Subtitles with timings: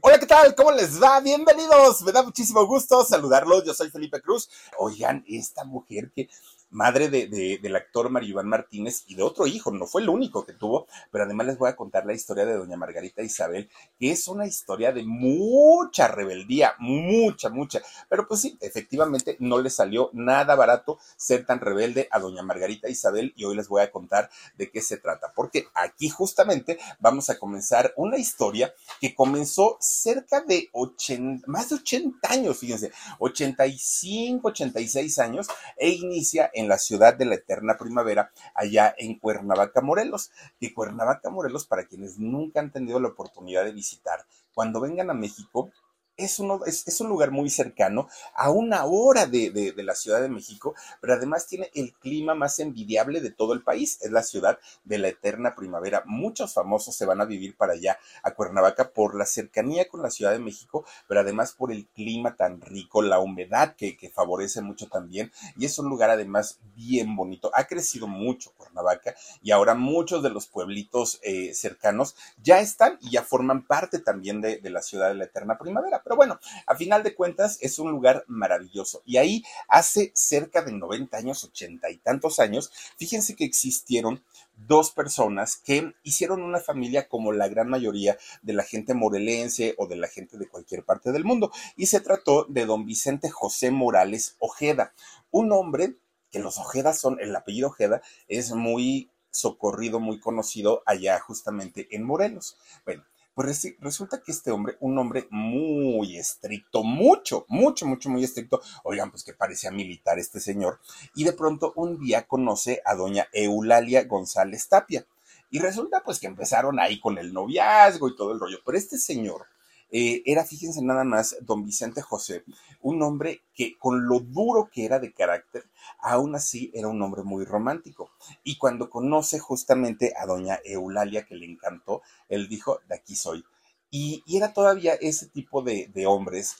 [0.00, 0.54] Hola, ¿qué tal?
[0.54, 1.20] ¿Cómo les va?
[1.20, 2.02] Bienvenidos.
[2.02, 3.64] Me da muchísimo gusto saludarlos.
[3.64, 4.48] Yo soy Felipe Cruz.
[4.78, 6.28] Oigan, esta mujer que
[6.70, 10.44] madre de, del actor Mario Iván Martínez y de otro hijo, no fue el único
[10.44, 14.10] que tuvo, pero además les voy a contar la historia de doña Margarita Isabel, que
[14.10, 20.10] es una historia de mucha rebeldía, mucha, mucha, pero pues sí, efectivamente no le salió
[20.12, 24.30] nada barato ser tan rebelde a doña Margarita Isabel y hoy les voy a contar
[24.56, 30.40] de qué se trata, porque aquí justamente vamos a comenzar una historia que comenzó cerca
[30.40, 37.14] de 80, más de 80 años, fíjense, 85, 86 años e inicia en la ciudad
[37.14, 40.30] de la eterna primavera, allá en Cuernavaca, Morelos.
[40.60, 45.14] Y Cuernavaca, Morelos, para quienes nunca han tenido la oportunidad de visitar, cuando vengan a
[45.14, 45.70] México,
[46.16, 50.74] es, uno, es, un lugar muy cercano, a una hora de, la Ciudad de México,
[51.00, 53.98] pero además tiene el clima más envidiable de todo el país.
[54.02, 56.02] Es la ciudad de la eterna primavera.
[56.06, 60.10] Muchos famosos se van a vivir para allá, a Cuernavaca, por la cercanía con la
[60.10, 64.88] Ciudad de México, pero además por el clima tan rico, la humedad que, favorece mucho
[64.88, 65.32] también.
[65.56, 67.50] Y es un lugar además bien bonito.
[67.54, 73.10] Ha crecido mucho Cuernavaca y ahora muchos de los pueblitos eh, cercanos ya están y
[73.10, 76.38] ya forman parte también de, de la ciudad de la eterna primavera pero bueno,
[76.68, 79.02] a final de cuentas es un lugar maravilloso.
[79.04, 84.22] Y ahí hace cerca de 90 años, 80 y tantos años, fíjense que existieron
[84.54, 89.88] dos personas que hicieron una familia como la gran mayoría de la gente morelense o
[89.88, 91.50] de la gente de cualquier parte del mundo.
[91.74, 94.94] Y se trató de don Vicente José Morales Ojeda,
[95.32, 95.96] un hombre
[96.30, 102.04] que los Ojedas son, el apellido Ojeda es muy socorrido, muy conocido allá justamente en
[102.04, 102.58] Morelos.
[102.84, 103.04] Bueno,
[103.36, 109.10] pues resulta que este hombre, un hombre muy estricto, mucho, mucho, mucho, muy estricto, oigan,
[109.10, 110.80] pues que parecía militar este señor,
[111.14, 115.06] y de pronto un día conoce a doña Eulalia González Tapia.
[115.50, 118.96] Y resulta pues que empezaron ahí con el noviazgo y todo el rollo, pero este
[118.96, 119.44] señor
[119.90, 122.44] eh, era, fíjense nada más, don Vicente José,
[122.80, 125.64] un hombre que con lo duro que era de carácter,
[126.00, 128.10] aún así era un hombre muy romántico.
[128.42, 133.44] Y cuando conoce justamente a doña Eulalia, que le encantó, él dijo, de aquí soy.
[133.90, 136.56] Y, era todavía ese tipo de, de hombres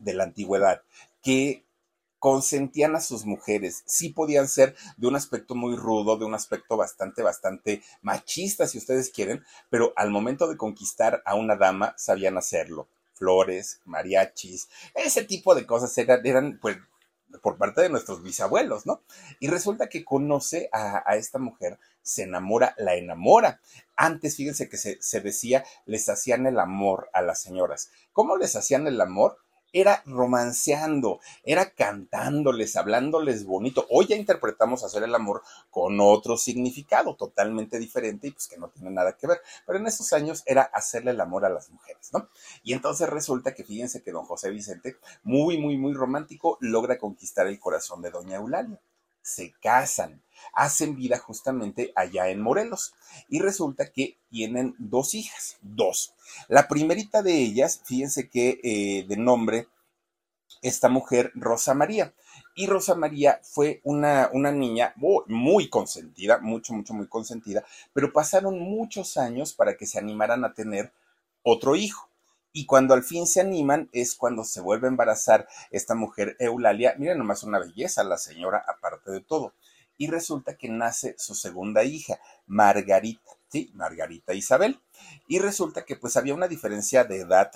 [0.00, 0.82] de la antigüedad
[1.22, 1.65] que
[2.18, 3.82] consentían a sus mujeres.
[3.86, 8.78] Sí podían ser de un aspecto muy rudo, de un aspecto bastante, bastante machista, si
[8.78, 12.88] ustedes quieren, pero al momento de conquistar a una dama sabían hacerlo.
[13.14, 16.76] Flores, mariachis, ese tipo de cosas eran, pues,
[17.42, 19.02] por parte de nuestros bisabuelos, ¿no?
[19.40, 23.60] Y resulta que conoce a, esta mujer, se enamora, la enamora.
[23.96, 27.90] Antes, fíjense que se decía, les hacían el amor a las señoras.
[28.12, 29.38] ¿Cómo les hacían el amor?
[29.80, 33.86] Era romanceando, era cantándoles, hablándoles bonito.
[33.90, 38.70] Hoy ya interpretamos hacer el amor con otro significado totalmente diferente y pues que no
[38.70, 39.42] tiene nada que ver.
[39.66, 42.30] Pero en esos años era hacerle el amor a las mujeres, ¿no?
[42.62, 47.46] Y entonces resulta que fíjense que don José Vicente, muy, muy, muy romántico, logra conquistar
[47.46, 48.80] el corazón de doña Eulalia.
[49.20, 50.22] Se casan,
[50.52, 52.94] hacen vida justamente allá en Morelos.
[53.28, 56.14] Y resulta que tienen dos hijas, dos.
[56.48, 59.68] La primerita de ellas, fíjense que eh, de nombre,
[60.62, 62.12] esta mujer, Rosa María.
[62.54, 64.94] Y Rosa María fue una, una niña
[65.26, 70.54] muy consentida, mucho, mucho, muy consentida, pero pasaron muchos años para que se animaran a
[70.54, 70.92] tener
[71.42, 72.08] otro hijo.
[72.52, 76.94] Y cuando al fin se animan es cuando se vuelve a embarazar esta mujer Eulalia.
[76.96, 79.52] Miren nomás una belleza la señora, aparte de todo
[79.98, 83.70] y resulta que nace su segunda hija, Margarita, ¿sí?
[83.74, 84.80] Margarita Isabel.
[85.28, 87.50] Y resulta que pues había una diferencia de edad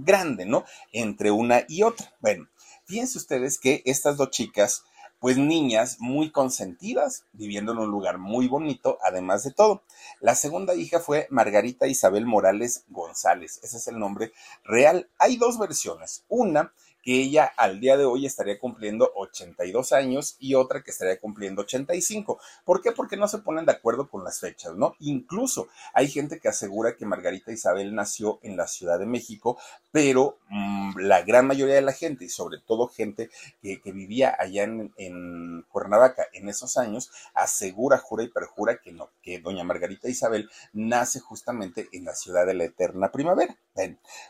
[0.00, 0.64] grande, ¿no?
[0.92, 2.12] Entre una y otra.
[2.20, 2.48] Bueno,
[2.84, 4.84] fíjense ustedes que estas dos chicas,
[5.18, 9.82] pues niñas muy consentidas, viviendo en un lugar muy bonito, además de todo.
[10.20, 14.32] La segunda hija fue Margarita Isabel Morales González, ese es el nombre
[14.64, 15.08] real.
[15.18, 16.24] Hay dos versiones.
[16.28, 16.72] Una
[17.04, 21.62] que ella al día de hoy estaría cumpliendo 82 años y otra que estaría cumpliendo
[21.62, 22.40] 85.
[22.64, 22.92] ¿Por qué?
[22.92, 24.96] Porque no se ponen de acuerdo con las fechas, ¿no?
[25.00, 29.58] Incluso hay gente que asegura que Margarita Isabel nació en la Ciudad de México,
[29.92, 33.30] pero mmm, la gran mayoría de la gente, y sobre todo gente
[33.60, 39.10] que, vivía allá en, en, Cuernavaca en esos años, asegura, jura y perjura que no,
[39.22, 43.56] que doña Margarita Isabel nace justamente en la ciudad de la eterna primavera.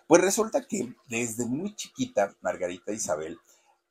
[0.06, 3.38] Pues resulta que desde muy chiquita, Margarita Isabel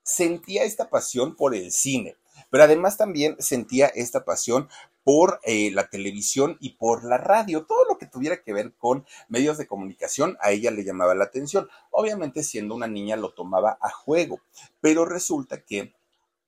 [0.03, 2.15] sentía esta pasión por el cine,
[2.49, 4.69] pero además también sentía esta pasión
[5.03, 7.65] por eh, la televisión y por la radio.
[7.65, 11.25] Todo lo que tuviera que ver con medios de comunicación a ella le llamaba la
[11.25, 11.67] atención.
[11.91, 14.39] Obviamente siendo una niña lo tomaba a juego,
[14.81, 15.93] pero resulta que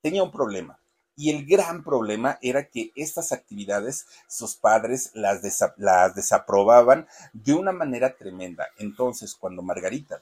[0.01, 0.79] tenía un problema.
[1.17, 8.17] Y el gran problema era que estas actividades sus padres las desaprobaban de una manera
[8.17, 8.67] tremenda.
[8.79, 10.21] Entonces, cuando Margarita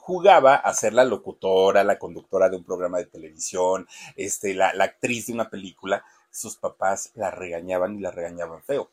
[0.00, 3.86] jugaba a ser la locutora, la conductora de un programa de televisión,
[4.16, 8.90] este, la, actriz de una película, sus papás la regañaban y la regañaban feo.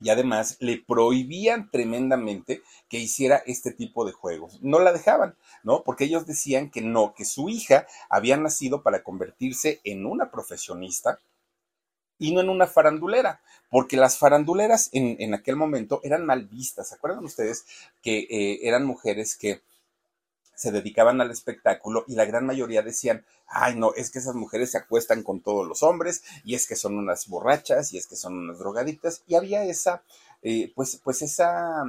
[0.00, 4.60] Y además le prohibían tremendamente que hiciera este tipo de juegos.
[4.62, 5.82] No la dejaban, ¿no?
[5.84, 11.20] Porque ellos decían que no, que su hija había nacido para convertirse en una profesionista
[12.18, 13.40] y no en una farandulera,
[13.70, 16.88] porque las faranduleras en, en aquel momento eran mal vistas.
[16.88, 17.64] ¿Se acuerdan ustedes
[18.02, 19.62] que eh, eran mujeres que
[20.54, 24.70] se dedicaban al espectáculo y la gran mayoría decían, ay no, es que esas mujeres
[24.70, 28.16] se acuestan con todos los hombres y es que son unas borrachas y es que
[28.16, 30.02] son unas drogaditas y había esa,
[30.42, 31.84] eh, pues, pues esa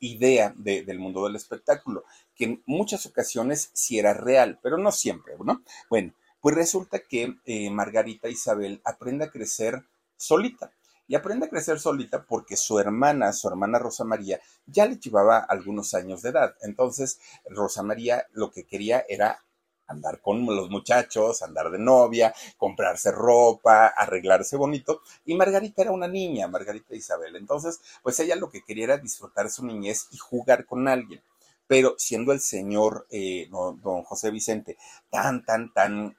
[0.00, 4.92] idea de, del mundo del espectáculo, que en muchas ocasiones sí era real, pero no
[4.92, 5.62] siempre, ¿no?
[5.88, 9.82] Bueno, pues resulta que eh, Margarita Isabel aprende a crecer
[10.16, 10.72] solita
[11.06, 15.38] y aprende a crecer solita porque su hermana, su hermana Rosa María, ya le llevaba
[15.38, 16.54] algunos años de edad.
[16.62, 19.44] Entonces, Rosa María lo que quería era
[19.86, 25.02] andar con los muchachos, andar de novia, comprarse ropa, arreglarse bonito.
[25.24, 27.36] Y Margarita era una niña, Margarita Isabel.
[27.36, 31.22] Entonces, pues ella lo que quería era disfrutar su niñez y jugar con alguien.
[31.66, 34.76] Pero siendo el señor eh, don José Vicente
[35.10, 36.16] tan, tan, tan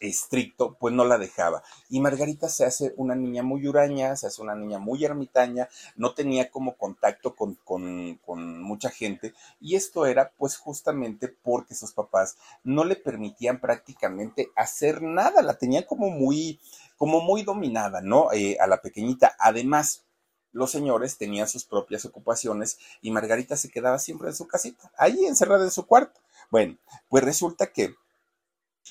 [0.00, 1.62] estricto, pues no la dejaba.
[1.88, 6.14] Y Margarita se hace una niña muy huraña, se hace una niña muy ermitaña, no
[6.14, 9.34] tenía como contacto con, con, con, mucha gente.
[9.60, 15.58] Y esto era pues justamente porque sus papás no le permitían prácticamente hacer nada, la
[15.58, 16.58] tenían como muy,
[16.96, 18.32] como muy dominada, ¿no?
[18.32, 19.36] Eh, a la pequeñita.
[19.38, 20.04] Además,
[20.52, 25.26] los señores tenían sus propias ocupaciones y Margarita se quedaba siempre en su casita, ahí
[25.26, 26.20] encerrada en su cuarto.
[26.50, 26.76] Bueno,
[27.08, 27.94] pues resulta que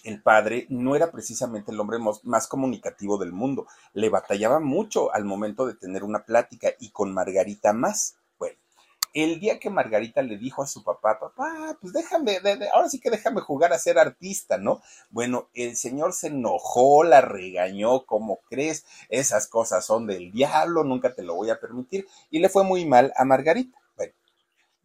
[0.04, 3.68] el padre no era precisamente el hombre más comunicativo del mundo.
[3.94, 8.16] Le batallaba mucho al momento de tener una plática y con Margarita más.
[8.38, 8.58] Bueno,
[9.14, 12.40] el día que Margarita le dijo a su papá, papá, pues déjame,
[12.74, 14.82] ahora sí que déjame jugar a ser artista, ¿no?
[15.10, 18.86] Bueno, el señor se enojó, la regañó, ¿cómo crees?
[19.10, 22.08] Esas cosas son del diablo, nunca te lo voy a permitir.
[22.30, 23.78] Y le fue muy mal a Margarita.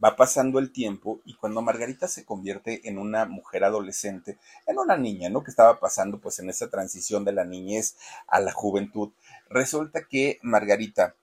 [0.04, 4.36] Va pasando el tiempo y cuando Margarita se convierte en una mujer adolescente,
[4.66, 5.42] en una niña, ¿no?
[5.42, 7.96] Que estaba pasando pues en esa transición de la niñez
[8.26, 9.12] a la juventud,
[9.48, 11.16] resulta que Margarita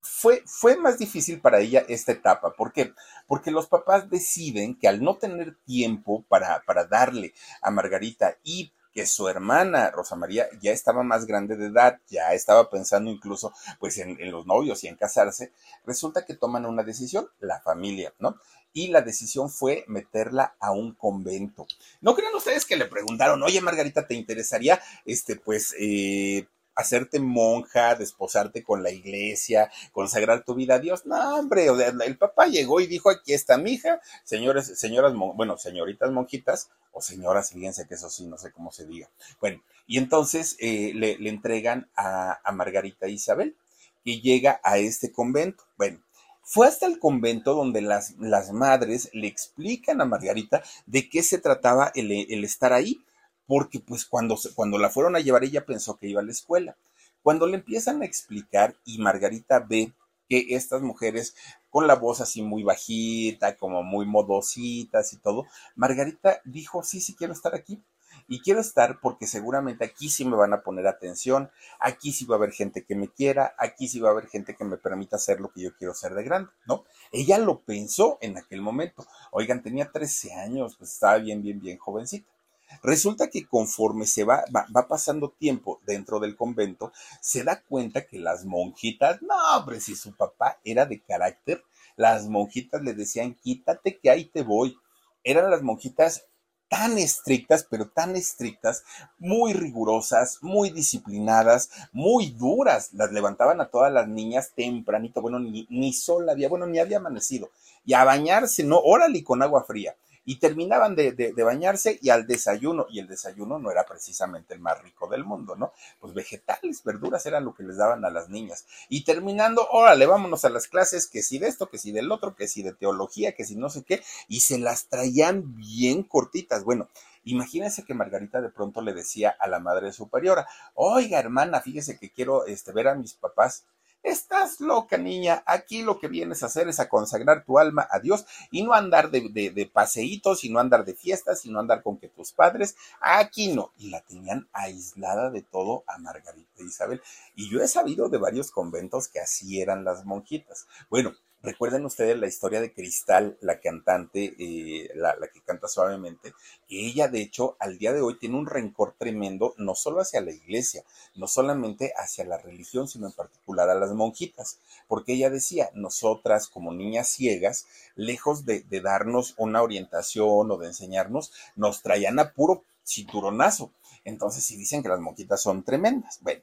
[0.00, 2.54] fue, fue más difícil para ella esta etapa.
[2.54, 2.94] ¿Por qué?
[3.26, 8.72] Porque los papás deciden que al no tener tiempo para, para darle a Margarita y
[8.92, 13.52] que su hermana Rosa María ya estaba más grande de edad, ya estaba pensando incluso
[13.78, 15.52] pues en, en, los novios y en casarse,
[15.84, 18.36] resulta que toman una decisión, la familia, ¿no?
[18.72, 21.66] Y la decisión fue meterla a un convento.
[22.00, 26.46] ¿No creen ustedes que le preguntaron, oye Margarita, ¿te interesaría este pues eh,
[26.78, 31.06] hacerte monja, desposarte con la iglesia, consagrar tu vida a Dios.
[31.06, 35.12] No, hombre, o sea, el papá llegó y dijo, aquí está mi hija, señores, señoras,
[35.34, 39.10] bueno, señoritas monjitas, o señoras, fíjense que eso sí, no sé cómo se diga.
[39.40, 43.56] Bueno, y entonces eh, le, entregan a, a Margarita Isabel,
[44.04, 45.64] que llega a este convento.
[45.76, 45.98] Bueno,
[46.44, 51.38] fue hasta el convento donde las, las madres le explican a Margarita de qué se
[51.38, 53.04] trataba el, el estar ahí
[53.48, 56.76] porque pues cuando, cuando la fueron a llevar ella pensó que iba a la escuela.
[57.22, 59.94] Cuando le empiezan a explicar y Margarita ve
[60.28, 61.34] que estas mujeres
[61.70, 67.14] con la voz así muy bajita, como muy modositas y todo, Margarita dijo, sí, sí
[67.16, 67.82] quiero estar aquí.
[68.26, 71.50] Y quiero estar porque seguramente aquí sí me van a poner atención,
[71.80, 74.54] aquí sí va a haber gente que me quiera, aquí sí va a haber gente
[74.56, 76.84] que me permita hacer lo que yo quiero ser de grande, ¿no?
[77.12, 79.06] Ella lo pensó en aquel momento.
[79.30, 82.37] Oigan, tenía 13 años, pues estaba bien, bien, bien jovencita.
[82.82, 88.18] Resulta que conforme se va, va, pasando tiempo dentro del convento, se da cuenta que
[88.18, 91.62] las monjitas, no, hombre, si su papá era de carácter,
[91.96, 94.76] las monjitas le decían, quítate que ahí te voy.
[95.24, 96.24] eran las monjitas
[96.68, 98.84] tan estrictas, pero tan estrictas,
[99.18, 102.92] muy rigurosas, muy disciplinadas, muy duras.
[102.92, 106.98] Las levantaban a todas las niñas tempranito, bueno, ni, ni sol había, bueno, ni había
[106.98, 107.50] amanecido.
[107.84, 109.96] Y a bañarse, no, órale, con agua fría
[110.28, 114.78] y terminaban de, bañarse y al desayuno, y el desayuno no era precisamente el más
[114.82, 115.72] rico del mundo, ¿no?
[116.00, 118.66] Pues vegetales, verduras eran lo que les daban a las niñas.
[118.90, 122.36] Y terminando, órale, vámonos a las clases, que si de esto, que si del otro,
[122.36, 126.62] que si de teología, que si no sé qué, y se las traían bien cortitas.
[126.62, 126.88] Bueno,
[127.24, 132.10] Imagínense que Margarita de pronto le decía a la madre superiora, oiga hermana, fíjese que
[132.10, 133.64] quiero este, ver a mis papás.
[134.02, 135.42] Estás loca, niña.
[135.44, 138.72] Aquí lo que vienes a hacer es a consagrar tu alma a Dios y no
[138.72, 142.32] andar de, de, paseitos y no andar de fiestas y no andar con que tus
[142.32, 142.76] padres.
[143.00, 143.72] Aquí no.
[143.76, 147.02] Y la tenían aislada de todo a Margarita Isabel.
[147.34, 150.66] Y yo he sabido de varios conventos que así eran las monjitas.
[150.88, 156.32] Bueno, Recuerden ustedes la historia de Cristal, la cantante, eh, la, que canta suavemente,
[156.66, 160.20] que ella de hecho al día de hoy tiene un rencor tremendo, no solo hacia
[160.20, 160.82] la iglesia,
[161.14, 166.48] no solamente hacia la religión, sino en particular a las monjitas, porque ella decía, nosotras
[166.48, 172.32] como niñas ciegas, lejos de, de darnos una orientación o de enseñarnos, nos traían a
[172.32, 173.70] puro cinturonazo.
[174.04, 176.42] Entonces, si dicen que las monjitas son tremendas, bueno,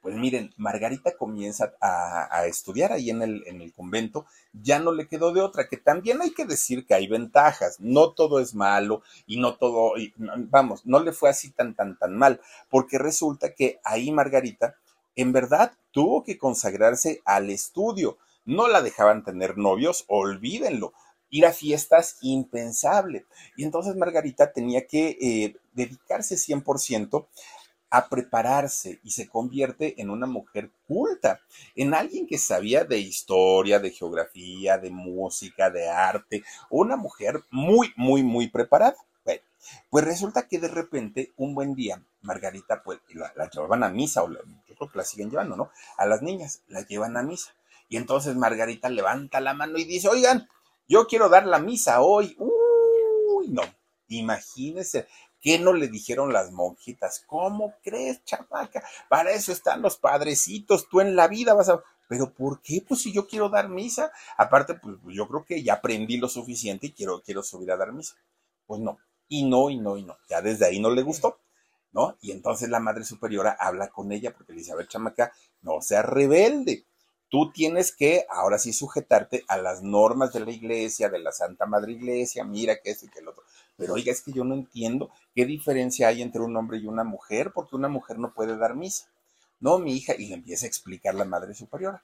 [0.00, 5.06] Pues miren, Margarita comienza a, estudiar ahí en el, en el, convento, ya no le
[5.06, 9.02] quedó de otra, que también hay que decir que hay ventajas, no todo es malo
[9.26, 12.40] y no todo, vamos, no le fue así tan, tan, tan mal,
[12.70, 14.74] porque resulta que ahí Margarita
[15.16, 18.16] en verdad tuvo que consagrarse al estudio,
[18.46, 20.94] no la dejaban tener novios, olvídenlo,
[21.28, 23.26] ir a fiestas impensable.
[23.56, 27.26] Y entonces Margarita tenía que eh, dedicarse 100%
[27.90, 31.40] a prepararse y se convierte en una mujer culta,
[31.74, 37.92] en alguien que sabía de historia, de geografía, de música, de arte, una mujer muy,
[37.96, 38.96] muy, muy preparada.
[39.90, 44.30] Pues resulta que de repente, un buen día, Margarita, pues la, llevaban a misa, o
[44.30, 45.70] yo creo que la siguen llevando, ¿no?
[45.98, 47.54] A las niñas, la llevan a misa.
[47.88, 50.48] Y entonces Margarita levanta la mano y dice, oigan,
[50.88, 52.36] yo quiero dar la misa hoy.
[52.38, 53.62] Uy, no,
[54.08, 55.06] imagínense,
[55.40, 57.24] ¿Qué no le dijeron las monjitas?
[57.26, 58.84] ¿Cómo crees, chamaca?
[59.08, 61.82] Para eso están los padrecitos, tú en la vida vas a...
[62.08, 62.84] Pero ¿por qué?
[62.86, 64.10] Pues si yo quiero dar misa.
[64.36, 67.92] Aparte, pues yo creo que ya aprendí lo suficiente y quiero, quiero subir a dar
[67.92, 68.16] misa.
[68.66, 70.16] Pues no, y no, y no, y no.
[70.28, 71.38] Ya desde ahí no le gustó,
[71.92, 72.16] ¿no?
[72.20, 75.32] Y entonces la Madre Superiora habla con ella porque le dice, a ver, chamaca,
[75.62, 76.84] no seas rebelde.
[77.30, 81.64] Tú tienes que ahora sí sujetarte a las normas de la iglesia, de la Santa
[81.64, 83.44] Madre Iglesia, mira que esto y que el otro.
[83.76, 87.04] Pero oiga, es que yo no entiendo qué diferencia hay entre un hombre y una
[87.04, 89.06] mujer, porque una mujer no puede dar misa.
[89.60, 92.02] No, mi hija, y le empieza a explicar la Madre Superiora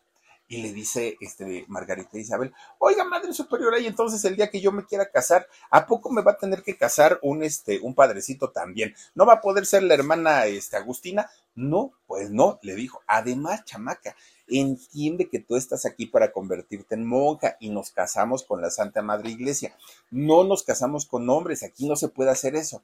[0.48, 4.72] y le dice este Margarita Isabel, oiga, madre superiora, y entonces el día que yo
[4.72, 8.50] me quiera casar, ¿a poco me va a tener que casar un este un padrecito
[8.50, 8.94] también?
[9.14, 11.28] ¿No va a poder ser la hermana este Agustina?
[11.54, 13.00] No, pues no, le dijo.
[13.06, 14.14] Además, chamaca,
[14.46, 19.02] entiende que tú estás aquí para convertirte en monja y nos casamos con la Santa
[19.02, 19.74] Madre Iglesia.
[20.10, 22.82] No nos casamos con hombres, aquí no se puede hacer eso.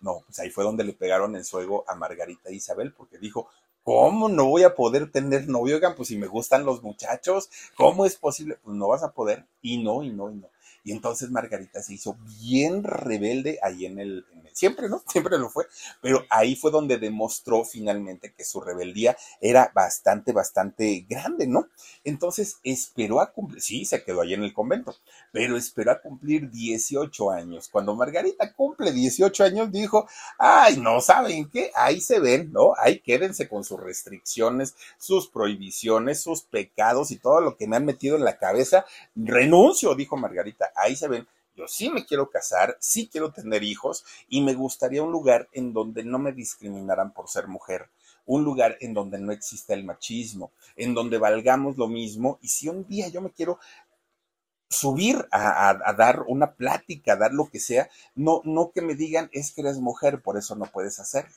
[0.00, 3.48] No, pues ahí fue donde le pegaron el suego a Margarita Isabel, porque dijo,
[3.84, 5.76] ¿Cómo no voy a poder tener novio?
[5.76, 8.58] Oigan, pues si me gustan los muchachos, ¿cómo es posible?
[8.62, 9.46] Pues no vas a poder.
[9.62, 10.48] Y no, y no, y no.
[10.84, 15.02] Y entonces Margarita se hizo bien rebelde ahí en el, siempre, ¿no?
[15.10, 15.66] Siempre lo fue,
[16.00, 21.68] pero ahí fue donde demostró finalmente que su rebeldía era bastante, bastante grande, ¿no?
[22.04, 24.94] Entonces esperó a cumplir, sí, se quedó ahí en el convento,
[25.32, 27.68] pero esperó a cumplir 18 años.
[27.68, 32.72] Cuando Margarita cumple 18 años, dijo, ay, no saben qué, ahí se ven, ¿no?
[32.76, 37.84] Ahí quédense con sus restricciones, sus prohibiciones, sus pecados y todo lo que me han
[37.84, 38.84] metido en la cabeza.
[39.14, 41.26] Renuncio, dijo Margarita, ahí se ven
[41.56, 45.72] yo sí me quiero casar, sí quiero tener hijos y me gustaría un lugar en
[45.72, 47.88] donde no me discriminaran por ser mujer,
[48.26, 52.68] un lugar en donde no exista el machismo, en donde valgamos lo mismo y si
[52.68, 53.58] un día yo me quiero
[54.68, 59.30] subir a, dar una plática, a dar lo que sea, no, no que me digan
[59.32, 61.34] es que eres mujer, por eso no puedes hacerlo.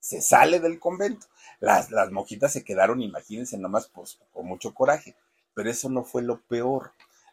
[0.00, 1.28] se sale del convento.
[1.60, 5.14] Las, las monjitas se quedaron, imagínense, nomás pues, con mucho coraje.
[5.54, 6.90] Pero eso no fue lo peor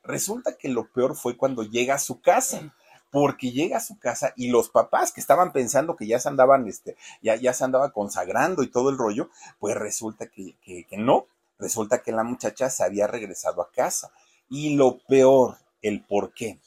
[0.09, 2.73] Resulta que lo peor fue cuando llega a su casa
[3.11, 6.67] porque llega a su casa y los papás que estaban pensando que ya se andaban,
[6.67, 10.97] este, ya, ya se andaba consagrando y todo el rollo, pues resulta que, que, que
[10.97, 11.27] no,
[11.59, 14.11] resulta que la muchacha se había regresado a casa.
[14.49, 16.59] Y lo peor, el por qué.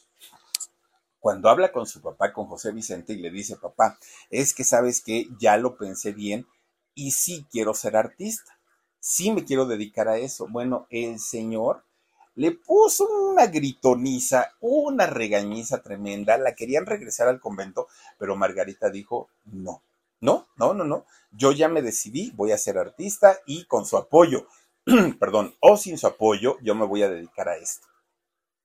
[1.18, 3.98] Cuando habla con su papá, con José Vicente, y le dice, papá,
[4.30, 6.46] es que sabes que ya lo pensé bien
[6.94, 8.56] y sí quiero ser artista,
[9.00, 10.46] sí me quiero dedicar a eso.
[10.48, 11.82] Bueno, el señor
[12.34, 19.28] le puso una gritoniza, una regañiza tremenda, la querían regresar al convento, pero Margarita dijo,
[19.44, 19.82] no,
[20.20, 23.96] no, no, no, no, yo ya me decidí, voy a ser artista y con su
[23.96, 24.46] apoyo,
[25.20, 27.86] perdón, o sin su apoyo, yo me voy a dedicar a esto.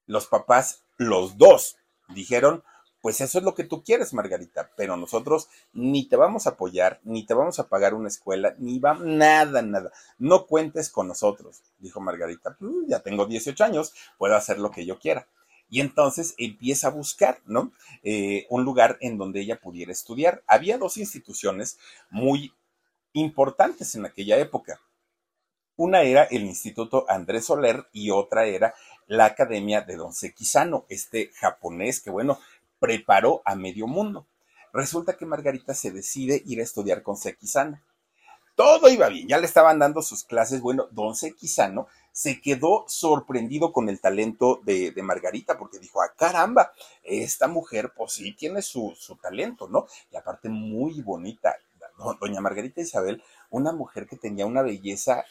[0.05, 1.77] Los papás, los dos,
[2.09, 2.63] dijeron,
[3.01, 6.99] pues eso es lo que tú quieres, Margarita, pero nosotros ni te vamos a apoyar,
[7.03, 9.91] ni te vamos a pagar una escuela, ni va nada, nada.
[10.17, 12.55] No cuentes con nosotros, dijo Margarita.
[12.59, 15.27] Pues, ya tengo 18 años, puedo hacer lo que yo quiera.
[15.69, 17.71] Y entonces empieza a buscar, ¿no?
[18.03, 20.43] Eh, un lugar en donde ella pudiera estudiar.
[20.47, 21.77] Había dos instituciones
[22.09, 22.53] muy
[23.13, 24.79] importantes en aquella época.
[25.75, 28.73] Una era el Instituto Andrés Soler y otra era
[29.05, 32.39] la Academia de Don Sekizano, este japonés que, bueno,
[32.79, 34.27] preparó a medio mundo.
[34.73, 37.81] Resulta que Margarita se decide ir a estudiar con Sequizano.
[38.55, 40.61] Todo iba bien, ya le estaban dando sus clases.
[40.61, 46.71] Bueno, don Sequizano se quedó sorprendido con el talento de, Margarita, porque dijo, ah, caramba,
[47.03, 49.85] esta mujer, pues sí, tiene su, su talento, ¿no?
[50.11, 51.55] Y aparte, muy bonita.
[52.19, 55.25] Doña Margarita Isabel, una mujer que tenía una belleza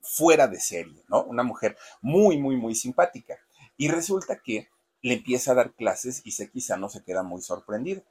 [0.00, 1.22] fuera de serie, ¿no?
[1.22, 3.38] Una mujer muy, muy, muy simpática.
[3.76, 4.68] Y resulta que
[5.02, 6.32] le empieza a dar clases y
[6.78, 8.02] no se queda muy sorprendido.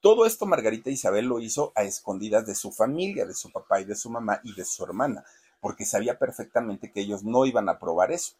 [0.00, 3.84] Todo esto Margarita Isabel lo hizo a escondidas de su familia, de su papá y
[3.84, 5.24] de su mamá y de su hermana,
[5.60, 8.34] porque sabía perfectamente que ellos no iban a probar eso.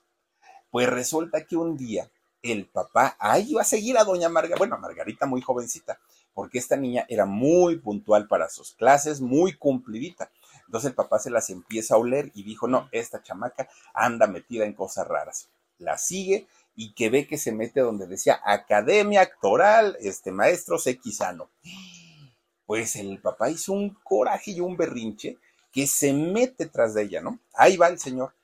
[0.71, 2.11] Pues resulta que un día
[2.43, 6.01] el papá, ahí iba a seguir a doña Margarita, bueno, Margarita muy jovencita,
[6.35, 10.31] porque esta niña era muy puntual para sus clases, muy cumplidita.
[10.67, 14.65] Entonces el papá se las empieza a oler y dijo, no, esta chamaca anda metida
[14.65, 15.49] en cosas raras.
[15.79, 21.51] La sigue y que ve que se mete donde decía Academia Actoral, este maestro Sequizano.
[22.67, 25.39] Pues el papá hizo un coraje y un berrinche
[25.73, 27.39] que se mete tras de ella, ¿no?
[27.55, 28.35] Ahí va el señor.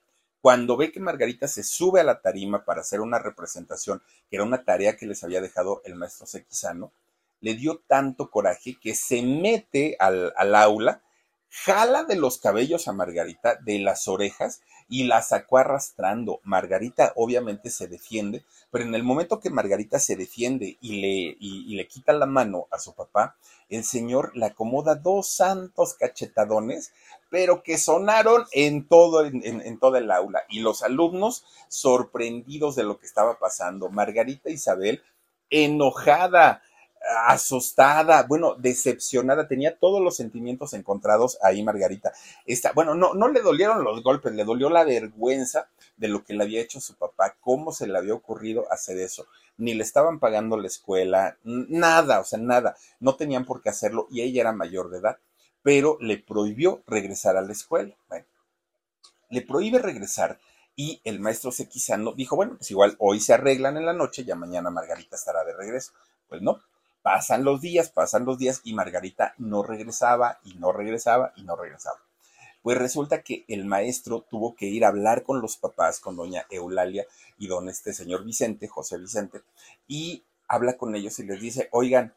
[0.41, 4.45] Cuando ve que Margarita se sube a la tarima para hacer una representación, que era
[4.45, 6.91] una tarea que les había dejado el maestro Sequizano,
[7.41, 11.01] le dio tanto coraje que se mete al, al aula
[11.49, 16.39] jala de los cabellos a Margarita, de las orejas, y la sacó arrastrando.
[16.43, 21.75] Margarita obviamente se defiende, pero en el momento que Margarita se defiende y le, y,
[21.75, 23.37] le quita la mano a su papá,
[23.69, 26.91] el señor le acomoda dos santos cachetadones,
[27.29, 30.41] pero que sonaron en todo, en, el aula.
[30.49, 33.89] Y los alumnos sorprendidos de lo que estaba pasando.
[33.89, 35.03] Margarita Isabel
[35.51, 36.61] enojada,
[37.27, 42.11] asustada, bueno, decepcionada, tenía todos los sentimientos encontrados ahí Margarita.
[42.45, 46.33] Esta, bueno, no, no le dolieron los golpes, le dolió la vergüenza de lo que
[46.33, 49.27] le había hecho su papá, cómo se le había ocurrido hacer eso.
[49.57, 54.07] Ni le estaban pagando la escuela, nada, o sea, nada, no tenían por qué hacerlo
[54.09, 55.17] y ella era mayor de edad,
[55.61, 57.95] pero le prohibió regresar a la escuela.
[58.07, 58.25] Bueno,
[59.29, 60.39] le prohíbe regresar
[60.75, 64.35] y el maestro Sequizano dijo, bueno, pues igual hoy se arreglan en la noche, ya
[64.35, 65.91] mañana Margarita estará de regreso.
[66.29, 66.61] Pues no,
[67.11, 71.55] Pasan los días, pasan los días y Margarita no regresaba y no regresaba y no
[71.55, 71.97] regresaba.
[72.61, 76.45] Pues resulta que el maestro tuvo que ir a hablar con los papás, con doña
[76.51, 77.07] Eulalia
[77.39, 79.41] y don este señor Vicente, José Vicente,
[79.87, 82.13] y habla con ellos y les dice, oigan,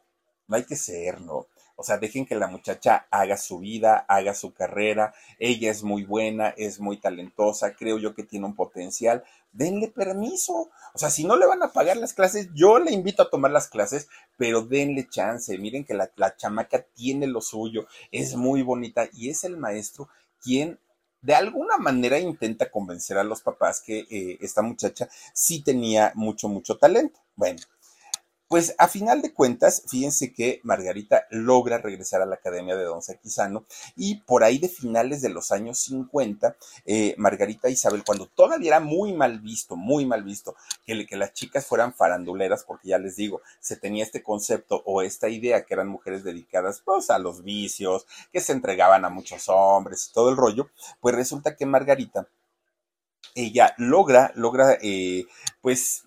[0.47, 1.47] no hay que ser, ¿no?
[1.83, 5.13] O sea, dejen que la muchacha haga su vida, haga su carrera.
[5.37, 9.21] Ella es muy buena, es muy talentosa, creo yo que tiene un potencial.
[9.51, 10.69] Denle permiso.
[10.93, 13.51] O sea, si no le van a pagar las clases, yo le invito a tomar
[13.51, 15.57] las clases, pero denle chance.
[15.57, 20.07] Miren que la, chamaca tiene lo suyo, es muy bonita y es el maestro
[20.41, 20.79] quien
[21.21, 26.47] de alguna manera intenta convencer a los papás que eh, esta muchacha sí tenía mucho,
[26.47, 27.19] mucho talento.
[27.35, 27.59] Bueno,
[28.53, 33.01] pues a final de cuentas, fíjense que Margarita logra regresar a la Academia de Don
[33.01, 38.67] Saquizano y por ahí de finales de los años 50, eh, Margarita Isabel, cuando todavía
[38.67, 43.15] era muy mal visto, muy mal visto, que, las chicas fueran faranduleras, porque ya les
[43.15, 47.43] digo, se tenía este concepto o esta idea que eran mujeres dedicadas pues a los
[47.43, 50.69] vicios, que se entregaban a muchos hombres y todo el rollo,
[51.01, 52.27] pues resulta que Margarita
[53.33, 55.25] ella logra, logra, eh,
[55.61, 56.03] pues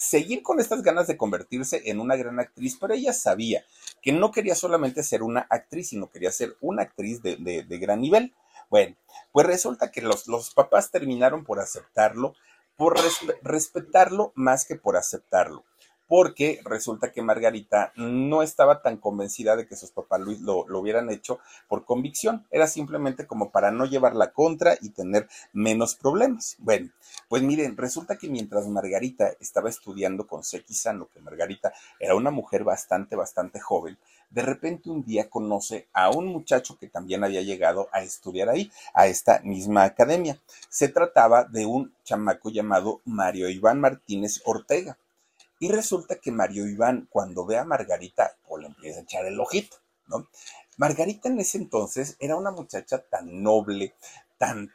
[0.00, 3.64] seguir con estas ganas de convertirse en una gran actriz, pero ella sabía
[4.00, 8.32] que no quería solamente ser una actriz, sino quería ser una actriz de, gran nivel.
[8.70, 8.96] Bueno,
[9.30, 12.34] pues resulta que los, los papás terminaron por aceptarlo
[12.76, 12.98] por
[13.42, 15.66] respetarlo más que por aceptarlo
[16.10, 21.08] porque resulta que Margarita no estaba tan convencida de que sus papás Luis lo, hubieran
[21.08, 26.56] hecho por convicción, era simplemente como para no llevarla contra y tener menos problemas.
[26.58, 26.90] Bueno,
[27.28, 32.64] pues miren, resulta que mientras Margarita estaba estudiando con Sano, que Margarita era una mujer
[32.64, 33.96] bastante, bastante joven,
[34.30, 38.72] de repente un día conoce a un muchacho que también había llegado a estudiar ahí,
[38.94, 40.40] a esta misma academia.
[40.68, 44.98] Se trataba de un chamaco llamado Mario Iván Martínez Ortega.
[45.60, 49.38] Y resulta que Mario Iván, cuando ve a Margarita, pues le empieza a echar el
[49.38, 50.28] ojito, ¿no?
[50.78, 53.94] Margarita en ese entonces era una muchacha tan noble,
[54.38, 54.72] tan,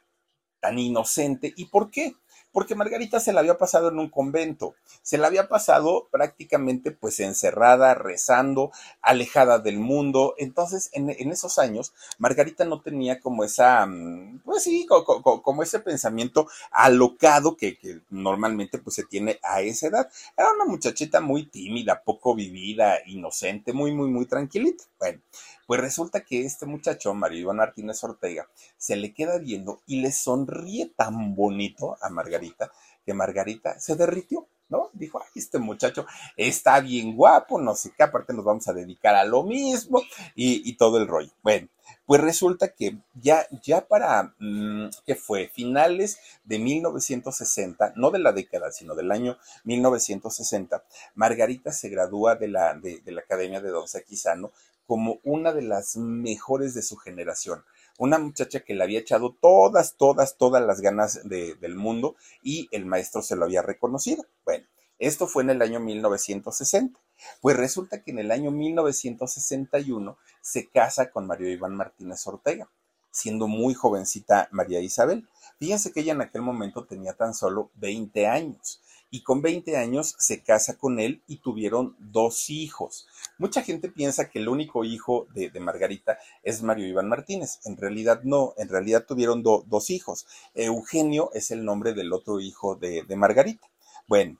[0.61, 1.51] tan inocente.
[1.57, 2.13] ¿Y por qué?
[2.55, 7.19] Porque Margarita se la había pasado en un convento, se la había pasado prácticamente pues
[7.19, 10.35] encerrada, rezando, alejada del mundo.
[10.37, 16.47] Entonces, en, esos años, Margarita no tenía como esa, mm, pues sí, como, ese pensamiento
[16.71, 20.09] alocado que, que, normalmente pues se tiene a esa edad.
[20.37, 24.85] Era una muchachita muy tímida, poco vivida, inocente, muy, muy, muy tranquilita.
[24.97, 25.19] Bueno,
[25.65, 28.47] pues resulta que este muchacho, Mario Iván Martínez Ortega,
[28.77, 32.71] se le queda viendo y le sonríe tan bonito a Margarita
[33.05, 34.47] que Margarita se derritió.
[34.69, 34.89] ¿no?
[34.93, 39.15] Dijo, ay, este muchacho está bien guapo, no sé qué, aparte nos vamos a dedicar
[39.15, 40.01] a lo mismo
[40.33, 41.31] y, todo el rollo.
[41.43, 41.67] Bueno,
[42.05, 45.49] pues resulta que ya, ya para, mm, ¿qué fue?
[45.53, 52.47] Finales de 1960, no de la década, sino del año 1960, Margarita se gradúa de
[52.47, 54.51] la, de, la Academia de Don Saquizano
[54.85, 57.63] como una de las mejores de su generación.
[57.97, 62.85] Una muchacha que le había echado todas, todas, todas las ganas del mundo y el
[62.85, 64.25] maestro se lo había reconocido.
[64.43, 64.65] Bueno,
[64.99, 66.99] esto fue en el año 1960.
[67.41, 72.69] Pues resulta que en el año 1961 se casa con Mario Iván Martínez Ortega,
[73.11, 75.27] siendo muy jovencita María Isabel.
[75.57, 78.81] Fíjense que ella en aquel momento tenía tan solo 20 años
[79.15, 83.07] y con 20 años se casa con él y tuvieron dos hijos.
[83.37, 87.61] Mucha gente piensa que el único hijo de, Margarita es Mario Iván Martínez.
[87.63, 90.27] En realidad no, en realidad tuvieron dos hijos.
[90.53, 93.69] Eugenio es el nombre del otro hijo de, de Margarita.
[94.05, 94.37] Bueno,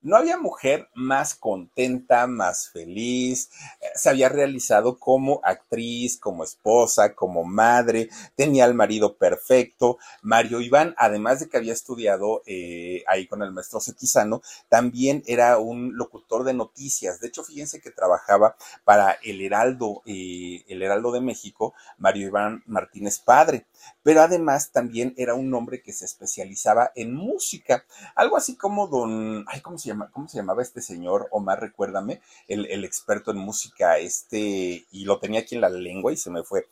[0.00, 3.50] no había mujer más contenta, más feliz.
[3.80, 8.08] Eh, se había realizado como actriz, como esposa, como madre.
[8.36, 9.98] Tenía al marido perfecto.
[10.22, 15.58] Mario Iván, además de que había estudiado eh, ahí con el maestro Sequizano, también era
[15.58, 17.20] un locutor de noticias.
[17.20, 22.62] De hecho, fíjense que trabajaba para el Heraldo, eh, el Heraldo de México, Mario Iván
[22.66, 23.66] Martínez Padre.
[24.02, 27.84] Pero además también era un hombre que se especializaba en música.
[28.14, 31.28] Algo así como don, ay, ¿cómo se ¿cómo se llamaba este señor?
[31.30, 36.16] Omar, recuérdame, el, experto en música, este, y lo tenía aquí en la lengua y
[36.16, 36.68] se me fue.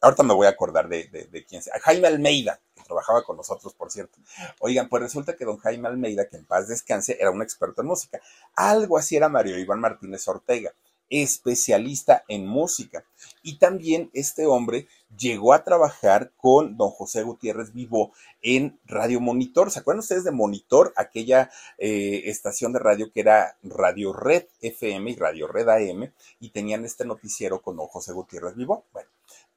[0.00, 1.74] Ahorita me voy a acordar de, de, quién sea.
[1.80, 4.18] Jaime Almeida, que trabajaba con nosotros, por cierto.
[4.60, 7.88] Oigan, pues resulta que don Jaime Almeida, que en paz descanse, era un experto en
[7.88, 8.20] música.
[8.54, 10.72] Algo así era Mario Iván Martínez Ortega
[11.10, 13.04] especialista en música.
[13.42, 19.70] Y también este hombre llegó a trabajar con don José Gutiérrez Vivo en Radio Monitor.
[19.70, 20.92] ¿Se acuerdan ustedes de Monitor?
[20.96, 26.50] Aquella eh, estación de radio que era Radio Red FM y Radio Red AM y
[26.50, 28.84] tenían este noticiero con don José Gutiérrez Vivo.
[28.92, 29.08] Bueno,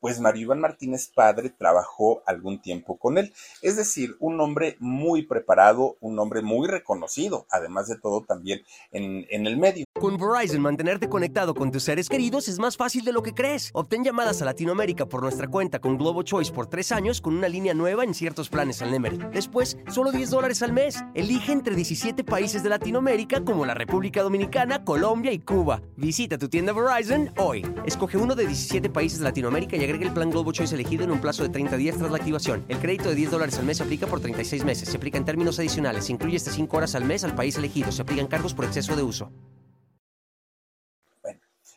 [0.01, 3.31] pues Mario Iván Martínez padre trabajó algún tiempo con él.
[3.61, 8.61] Es decir, un hombre muy preparado, un hombre muy reconocido, además de todo también
[8.91, 9.85] en, en el medio.
[9.99, 13.69] Con Verizon, mantenerte conectado con tus seres queridos es más fácil de lo que crees.
[13.73, 17.47] Obtén llamadas a Latinoamérica por nuestra cuenta con Globo Choice por tres años con una
[17.47, 19.19] línea nueva en ciertos planes al Nemery.
[19.31, 21.03] Después, solo 10 dólares al mes.
[21.13, 25.81] Elige entre 17 países de Latinoamérica como la República Dominicana, Colombia y Cuba.
[25.97, 27.63] Visita tu tienda Verizon hoy.
[27.85, 31.11] Escoge uno de 17 países de Latinoamérica y agrega el plan Globo Choice elegido en
[31.11, 32.65] un plazo de 30 días tras la activación.
[32.69, 34.89] El crédito de 10 dólares al mes se aplica por 36 meses.
[34.89, 36.05] Se aplica en términos adicionales.
[36.05, 37.91] Se incluye hasta 5 horas al mes al país elegido.
[37.91, 39.31] Se aplican cargos por exceso de uso.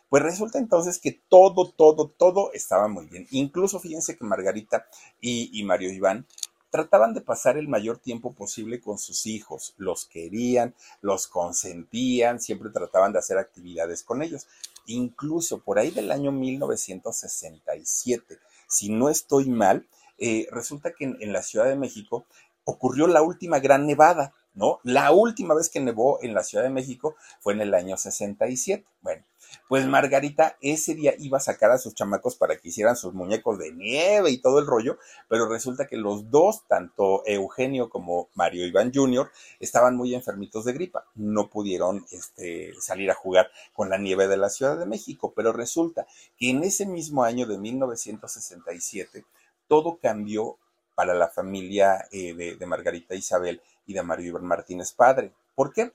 [0.07, 3.27] Pues resulta entonces que todo, todo, todo estaba muy bien.
[3.31, 4.87] Incluso fíjense que Margarita
[5.19, 6.25] y, Mario Iván
[6.69, 12.69] trataban de pasar el mayor tiempo posible con sus hijos, los querían, los consentían, siempre
[12.69, 14.47] trataban de hacer actividades con ellos.
[14.85, 21.43] Incluso por ahí del año 1967, si no estoy mal, eh, resulta que en, la
[21.43, 22.25] Ciudad de México
[22.63, 24.79] ocurrió la última gran nevada, ¿no?
[24.83, 28.85] La última vez que nevó en la Ciudad de México fue en el año 67.
[29.01, 29.23] Bueno,
[29.67, 33.57] pues Margarita ese día iba a sacar a sus chamacos para que hicieran sus muñecos
[33.59, 34.97] de nieve y todo el rollo,
[35.29, 40.73] pero resulta que los dos, tanto Eugenio como Mario Iván Jr., estaban muy enfermitos de
[40.73, 41.05] gripa.
[41.15, 45.53] No pudieron este, salir a jugar con la nieve de la Ciudad de México, pero
[45.53, 49.25] resulta que en ese mismo año de 1967
[49.67, 50.57] todo cambió
[50.95, 55.33] para la familia eh, de, Margarita Isabel y de Mario Iván Martínez padre.
[55.53, 55.91] ¿Por qué?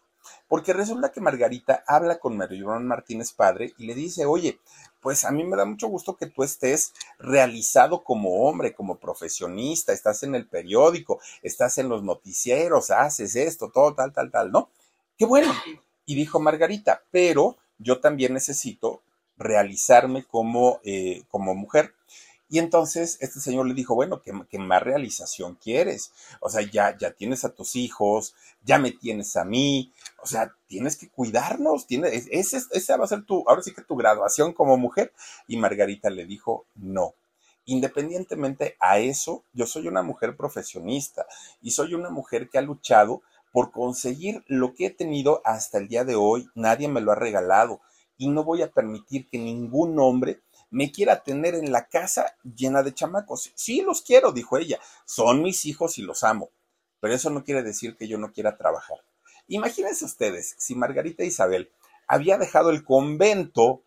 [0.49, 4.59] Porque resulta que Margarita habla con Mario Iván Martínez padre y le dice, oye,
[5.01, 9.93] pues a mí me da mucho gusto que tú estés realizado como hombre, como profesionista,
[9.93, 14.69] estás en el periódico, estás en los noticieros, haces esto, todo tal, tal, tal, ¿no?
[15.17, 15.53] Qué bueno.
[16.07, 19.01] Y dijo Margarita, pero yo también necesito
[19.37, 21.95] realizarme como, eh, como mujer.
[22.53, 26.11] Y entonces este señor le dijo, bueno, ¿qué, más realización quieres?
[26.41, 28.35] O sea, ya, ya tienes a tus hijos,
[28.65, 33.09] ya me tienes a mí, o sea, tienes que cuidarnos, tienes, ese, esa va a
[33.09, 35.13] ser tu, ahora sí que tu graduación como mujer.
[35.47, 37.15] Y Margarita le dijo, no.
[37.67, 41.27] Independientemente a eso, yo soy una mujer profesionista
[41.63, 45.87] y soy una mujer que ha luchado por conseguir lo que he tenido hasta el
[45.87, 46.49] día de hoy.
[46.57, 47.81] Nadie me lo ha regalado
[48.21, 52.83] y no voy a permitir que ningún hombre me quiera tener en la casa llena
[52.83, 53.53] de chamacos.
[53.55, 54.79] Sí, los quiero, dijo ella.
[55.05, 56.51] Son mis hijos y los amo.
[57.01, 58.99] Pero eso no quiere decir que yo no quiera trabajar.
[59.49, 61.71] Imagínense ustedes, si Margarita Isabel
[62.07, 63.83] había dejado el convento,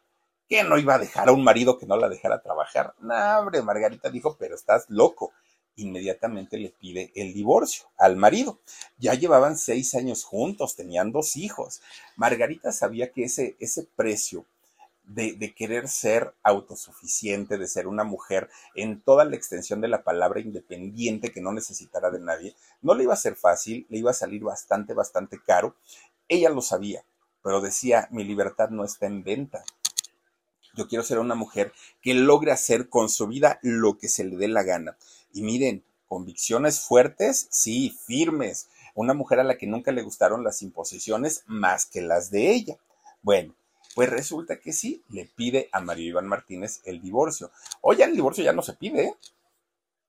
[0.50, 2.94] que no iba a dejar a un marido que no la dejara trabajar.
[3.00, 5.32] No, hombre, Margarita dijo, pero estás loco.
[5.76, 8.60] Inmediatamente le pide el divorcio al marido.
[8.98, 11.82] Ya llevaban seis años juntos, tenían dos hijos.
[12.16, 14.46] Margarita sabía que ese, ese precio
[15.06, 20.40] de, querer ser autosuficiente, de ser una mujer en toda la extensión de la palabra
[20.40, 24.16] independiente, que no necesitara de nadie, no le iba a ser fácil, le iba a
[24.16, 25.76] salir bastante, bastante caro.
[26.28, 27.04] Ella lo sabía,
[27.42, 29.64] pero decía, mi libertad no está en venta.
[30.76, 34.38] Yo quiero ser una mujer que logre hacer con su vida lo que se le
[34.38, 34.98] dé la gana.
[35.32, 38.70] Y miren, convicciones fuertes, sí, firmes.
[38.96, 42.78] Una mujer a la que nunca le gustaron las imposiciones más que las de ella.
[43.22, 43.56] Bueno,
[43.96, 47.52] pues resulta que sí, le pide a Mario Iván Martínez el divorcio.
[47.82, 49.16] O ya el divorcio ya no se pide, ¿eh?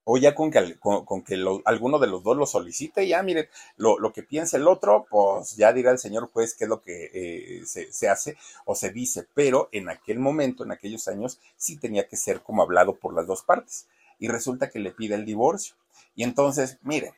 [0.05, 3.99] o ya con que, con, que alguno de los dos lo solicite, ya miren, lo,
[3.99, 7.11] lo, que piensa el otro, pues ya dirá el señor juez qué es lo que
[7.13, 11.79] eh, se, se, hace o se dice, pero en aquel momento, en aquellos años, sí
[11.79, 13.89] tenía que ser como hablado por las dos partes.
[14.19, 15.75] Y resulta que le pide el divorcio.
[16.15, 17.13] Y entonces, miren,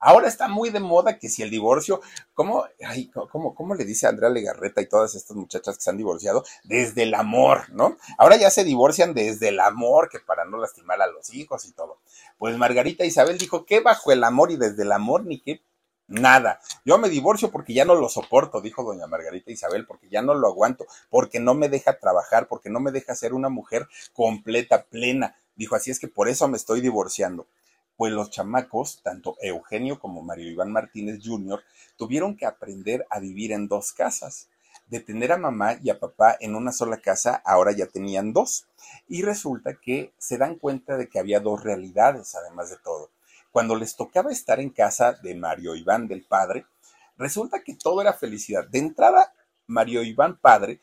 [0.00, 2.00] Ahora está muy de moda que si el divorcio,
[2.32, 5.98] ¿cómo, ay, cómo, cómo le dice Andrea Legarreta y todas estas muchachas que se han
[5.98, 6.42] divorciado?
[6.64, 7.98] Desde el amor, ¿no?
[8.16, 11.72] Ahora ya se divorcian desde el amor, que para no lastimar a los hijos y
[11.72, 11.98] todo.
[12.38, 15.60] Pues Margarita Isabel dijo que bajo el amor y desde el amor ni qué
[16.06, 16.60] nada.
[16.84, 20.34] Yo me divorcio porque ya no lo soporto, dijo doña Margarita Isabel, porque ya no
[20.34, 24.84] lo aguanto, porque no me deja trabajar, porque no me deja ser una mujer completa,
[24.84, 25.36] plena.
[25.54, 27.46] Dijo, así es que por eso me estoy divorciando
[28.00, 31.62] pues los chamacos, tanto Eugenio como Mario Iván Martínez Jr.,
[31.98, 34.48] tuvieron que aprender a vivir en dos casas.
[34.86, 38.66] De tener a mamá y a papá en una sola casa, ahora ya tenían dos.
[39.06, 43.10] Y resulta que se dan cuenta de que había dos realidades, además de todo.
[43.50, 46.64] Cuando les tocaba estar en casa de Mario Iván del padre,
[47.18, 48.66] resulta que todo era felicidad.
[48.66, 49.34] De entrada,
[49.66, 50.80] Mario Iván padre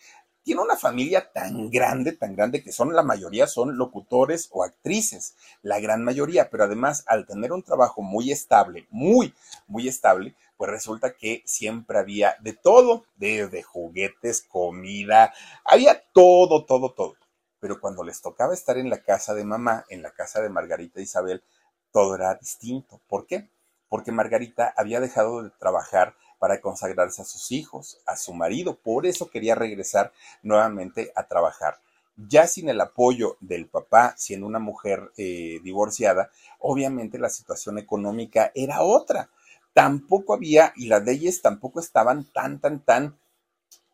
[0.48, 5.36] tiene una familia tan grande, tan grande que son la mayoría son locutores o actrices,
[5.62, 9.34] la gran mayoría, pero además al tener un trabajo muy estable, muy,
[9.68, 15.34] muy estable, pues resulta que siempre había de todo, desde juguetes, comida,
[15.66, 17.18] había todo, todo, todo.
[17.60, 21.02] Pero cuando les tocaba estar en la casa de mamá, en la casa de Margarita
[21.02, 21.44] Isabel,
[21.92, 23.02] todo era distinto.
[23.10, 23.50] ¿Por qué?
[23.90, 28.76] Porque Margarita había dejado de trabajar para consagrarse a sus hijos, a su marido.
[28.76, 30.12] Por eso quería regresar
[30.44, 31.80] nuevamente a trabajar.
[32.16, 38.52] Ya sin el apoyo del papá, siendo una mujer eh, divorciada, obviamente la situación económica
[38.56, 39.30] era otra.
[39.74, 43.18] Tampoco había, y las leyes tampoco estaban tan, tan, tan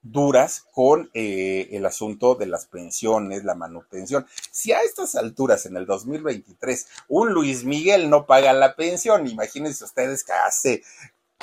[0.03, 4.27] duras con eh, el asunto de las pensiones, la manutención.
[4.51, 9.83] Si a estas alturas, en el 2023, un Luis Miguel no paga la pensión, imagínense
[9.83, 10.83] ustedes que hace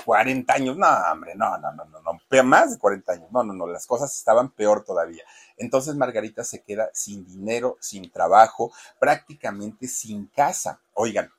[0.05, 3.53] 40 años, no, hombre, no, no, no, no, no, más de 40 años, no, no,
[3.53, 5.23] no, las cosas estaban peor todavía.
[5.57, 10.81] Entonces Margarita se queda sin dinero, sin trabajo, prácticamente sin casa.
[10.95, 11.31] Oigan,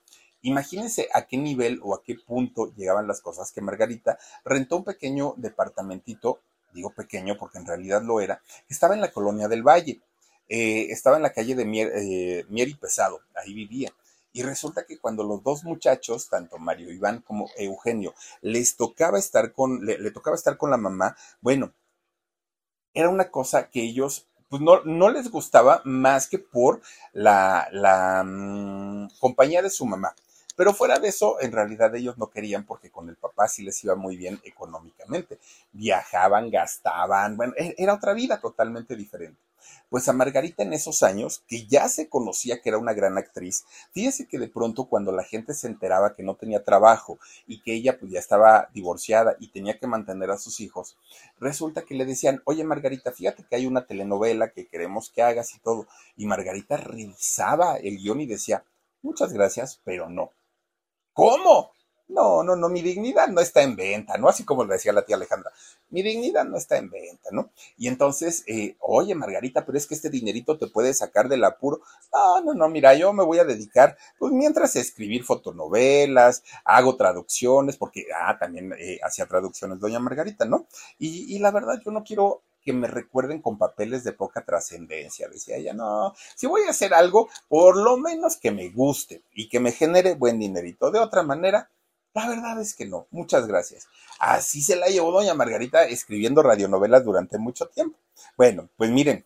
[0.42, 4.84] imagínense a qué nivel o a qué punto llegaban las cosas que Margarita rentó un
[4.84, 6.40] pequeño departamentito,
[6.72, 10.00] digo pequeño porque en realidad lo era, estaba en la colonia del Valle.
[10.48, 13.90] Eh, estaba en la calle de Mier, eh, Mier y Pesado, ahí vivía.
[14.32, 19.52] Y resulta que cuando los dos muchachos, tanto Mario Iván como Eugenio, les tocaba estar
[19.52, 21.72] con, le, tocaba estar con la mamá, bueno,
[22.94, 26.82] era una cosa que ellos pues no, no, les gustaba más que por
[27.14, 30.14] la, la mm, compañía de su mamá.
[30.56, 33.82] Pero fuera de eso, en realidad ellos no querían porque con el papá sí les
[33.84, 35.38] iba muy bien económicamente.
[35.72, 39.40] Viajaban, gastaban, bueno, e, era otra vida totalmente diferente.
[39.88, 43.64] Pues a Margarita en esos años, que ya se conocía que era una gran actriz,
[43.92, 47.74] fíjese que de pronto cuando la gente se enteraba que no tenía trabajo y que
[47.74, 50.96] ella pues ya estaba divorciada y tenía que mantener a sus hijos,
[51.38, 55.54] resulta que le decían, oye Margarita, fíjate que hay una telenovela que queremos que hagas
[55.54, 55.86] y todo.
[56.16, 58.64] Y Margarita revisaba el guion y decía,
[59.02, 60.30] muchas gracias, pero no.
[61.12, 61.72] ¿Cómo?
[62.08, 64.28] No, no, no, mi dignidad no está en venta, ¿no?
[64.28, 65.50] Así como le decía la tía Alejandra,
[65.90, 67.50] mi dignidad no está en venta, ¿no?
[67.78, 71.80] Y entonces, eh, oye, Margarita, pero es que este dinerito te puede sacar del apuro.
[72.12, 77.76] No, no, no, mira, yo me voy a dedicar, pues mientras escribir fotonovelas, hago traducciones,
[77.78, 80.66] porque, ah, también eh, hacía traducciones doña Margarita, ¿no?
[80.98, 85.28] Y, y la verdad, yo no quiero que me recuerden con papeles de poca trascendencia.
[85.28, 89.48] Decía ella, no, si voy a hacer algo, por lo menos que me guste y
[89.48, 90.90] que me genere buen dinerito.
[90.90, 91.70] De otra manera,
[92.14, 93.06] la verdad es que no.
[93.10, 93.88] Muchas gracias.
[94.18, 97.98] Así se la llevó doña Margarita escribiendo radionovelas durante mucho tiempo.
[98.36, 99.24] Bueno, pues miren,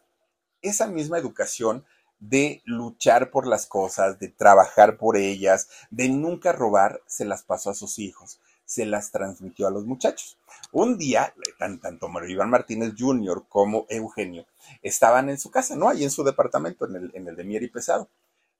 [0.62, 1.84] esa misma educación
[2.18, 7.70] de luchar por las cosas, de trabajar por ellas, de nunca robar, se las pasó
[7.70, 10.38] a sus hijos, se las transmitió a los muchachos.
[10.72, 13.44] Un día, tanto Mario Iván Martínez Jr.
[13.48, 14.46] como Eugenio
[14.82, 15.88] estaban en su casa, ¿no?
[15.88, 18.08] Ahí en su departamento, en el, en el de Mier y Pesado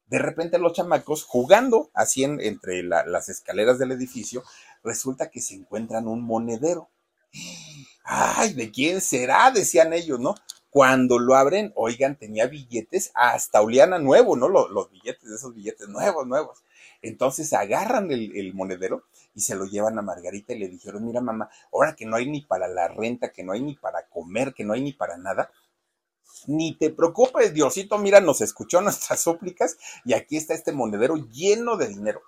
[0.07, 4.42] de repente los chamacos jugando así entre las escaleras del edificio,
[4.83, 6.88] resulta que se encuentran un monedero.
[8.05, 9.51] Ay, ¿de quién será?
[9.51, 10.35] Decían ellos, ¿no?
[10.71, 14.49] Cuando lo abren, oigan, tenía billetes hasta Uliana nuevo, ¿no?
[14.49, 16.62] Los, billetes, esos billetes nuevos, nuevos.
[17.03, 21.51] Entonces agarran el, monedero y se lo llevan a Margarita y le dijeron, mira mamá,
[21.73, 24.64] ahora que no hay ni para la renta, que no hay ni para comer, que
[24.64, 25.51] no hay ni para nada,
[26.46, 31.76] ni te preocupes, Diosito, mira, nos escuchó nuestras súplicas y aquí está este monedero lleno
[31.76, 32.22] de dinero.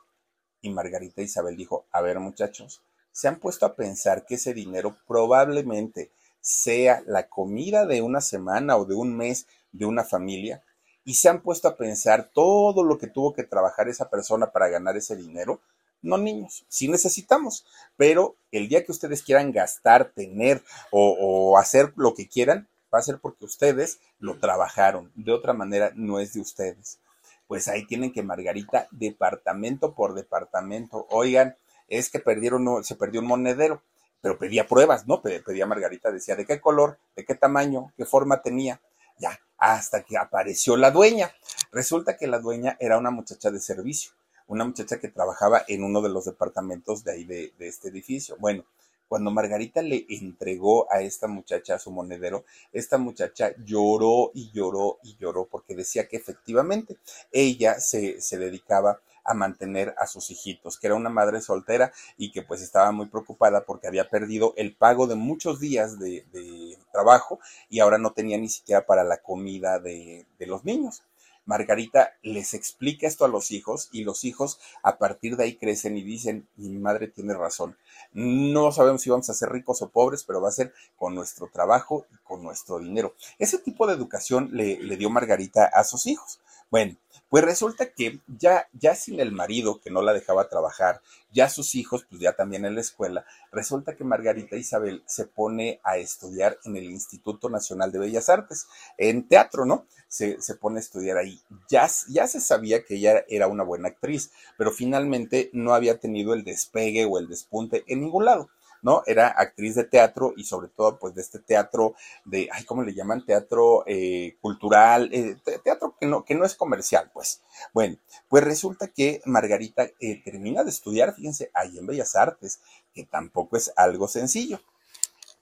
[0.61, 4.97] Y Margarita Isabel dijo, a ver muchachos, se han puesto a pensar que ese dinero
[5.07, 10.63] probablemente sea la comida de una semana o de un mes de una familia
[11.05, 14.69] y se han puesto a pensar todo lo que tuvo que trabajar esa persona para
[14.69, 15.61] ganar ese dinero.
[16.03, 21.93] No, niños, sí necesitamos, pero el día que ustedes quieran gastar, tener o, o hacer
[21.97, 26.35] lo que quieran, va a ser porque ustedes lo trabajaron, de otra manera no es
[26.35, 26.99] de ustedes.
[27.47, 31.57] Pues ahí tienen que Margarita, departamento por departamento, oigan,
[31.89, 33.83] es que perdieron, se perdió un monedero,
[34.21, 35.23] pero pedía pruebas, ¿no?
[35.23, 38.81] Pedía Margarita, decía de qué color, de qué tamaño, qué forma tenía,
[39.19, 41.33] ya, hasta que apareció la dueña.
[41.73, 44.13] Resulta que la dueña era una muchacha de servicio,
[44.47, 48.37] una muchacha que trabajaba en uno de los departamentos de ahí de, de este edificio.
[48.39, 48.65] Bueno,
[49.09, 55.17] cuando Margarita le entregó a esta muchacha su monedero, esta muchacha lloró y lloró y
[55.17, 56.99] lloró porque decía que efectivamente
[57.33, 62.33] ella se, se dedicaba a mantener a sus hijitos, que era una madre soltera y
[62.33, 66.79] que pues estaba muy preocupada porque había perdido el pago de muchos días de, de
[66.93, 71.03] trabajo y ahora no tenía ni siquiera para la comida de, de los niños.
[71.45, 75.97] Margarita les explica esto a los hijos y los hijos a partir de ahí crecen
[75.97, 77.77] y dicen, mi madre tiene razón,
[78.13, 81.49] no sabemos si vamos a ser ricos o pobres, pero va a ser con nuestro
[81.53, 83.15] trabajo y con nuestro dinero.
[83.39, 86.41] Ese tipo de educación le, le dio Margarita a sus hijos.
[86.71, 86.97] Bueno,
[87.31, 91.01] pues resulta que ya, ya sin el marido que no la dejaba trabajar,
[91.33, 95.81] ya sus hijos, pues ya también en la escuela, resulta que Margarita Isabel se pone
[95.83, 98.67] a estudiar en el Instituto Nacional de Bellas Artes,
[98.99, 99.87] en teatro, ¿no?
[100.09, 101.41] Se, se pone a estudiar ahí.
[101.71, 106.35] Ya, ya se sabía que ella era una buena actriz, pero finalmente no había tenido
[106.35, 108.49] el despegue o el despunte en ningún lado.
[108.83, 109.03] ¿No?
[109.07, 112.95] Era actriz de teatro y sobre todo pues de este teatro de, ay, ¿cómo le
[112.95, 113.25] llaman?
[113.25, 117.43] Teatro eh, cultural, eh, teatro que no, que no es comercial, pues.
[117.73, 117.97] Bueno,
[118.29, 122.61] pues resulta que Margarita eh, termina de estudiar, fíjense, ahí en Bellas Artes,
[122.95, 124.61] que tampoco es algo sencillo.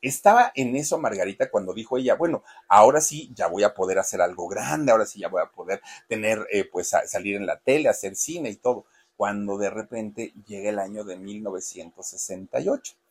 [0.02, 4.20] Estaba en eso Margarita cuando dijo ella, bueno, ahora sí ya voy a poder hacer
[4.20, 8.14] algo grande, ahora sí ya voy a poder tener, pues salir en la tele, hacer
[8.14, 8.84] cine y todo,
[9.16, 12.94] cuando de repente llega el año de 1968.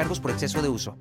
[0.00, 0.96] cargos por exceso de uso.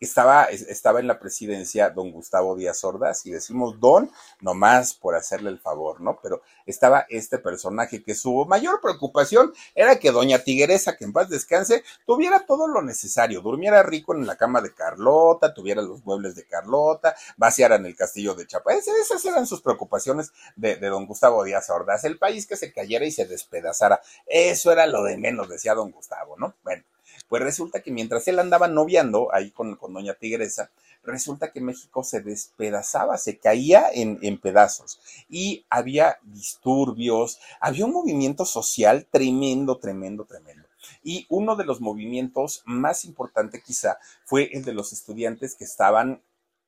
[0.00, 5.50] Estaba, estaba en la presidencia don Gustavo Díaz Ordaz, y decimos don, nomás por hacerle
[5.50, 6.18] el favor, ¿no?
[6.22, 11.28] Pero estaba este personaje que su mayor preocupación era que doña Tigueresa, que en paz
[11.28, 16.34] descanse, tuviera todo lo necesario, durmiera rico en la cama de Carlota, tuviera los muebles
[16.34, 18.74] de Carlota, vaciaran el castillo de Chapa.
[18.74, 23.04] Esas eran sus preocupaciones de, de don Gustavo Díaz Ordaz, el país que se cayera
[23.06, 24.00] y se despedazara.
[24.26, 26.54] Eso era lo de menos, decía don Gustavo, ¿no?
[26.62, 26.82] Bueno.
[27.28, 30.70] Pues resulta que mientras él andaba noviando ahí con, Doña Tigresa,
[31.02, 37.92] resulta que México se despedazaba, se caía en, en, pedazos y había disturbios, había un
[37.92, 40.66] movimiento social tremendo, tremendo, tremendo.
[41.02, 46.20] Y uno de los movimientos más importantes quizá fue el de los estudiantes que estaban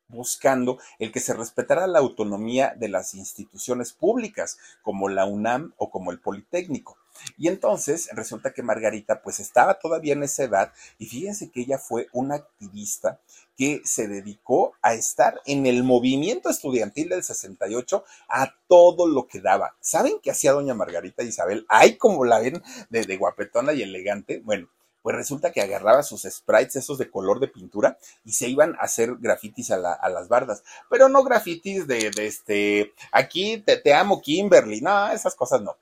[0.08, 5.90] buscando el que se respetara la autonomía de las instituciones públicas, como la UNAM o
[5.90, 6.96] como el Politécnico.
[7.36, 11.78] Y entonces resulta que Margarita pues estaba todavía en esa edad y fíjense que ella
[11.78, 13.20] fue una activista
[13.56, 19.40] que se dedicó a estar en el movimiento estudiantil del 68 a todo lo que
[19.40, 19.74] daba.
[19.80, 21.66] ¿Saben qué hacía doña Margarita Isabel?
[21.68, 24.40] Ay, como la ven de, de guapetona y elegante.
[24.44, 24.68] Bueno,
[25.02, 28.82] pues resulta que agarraba sus sprites, esos de color de pintura, y se iban a
[28.82, 30.62] hacer grafitis a, las bardas.
[30.90, 35.76] Pero no grafitis de, este, aquí te, te, amo Kimberly, no, esas cosas no.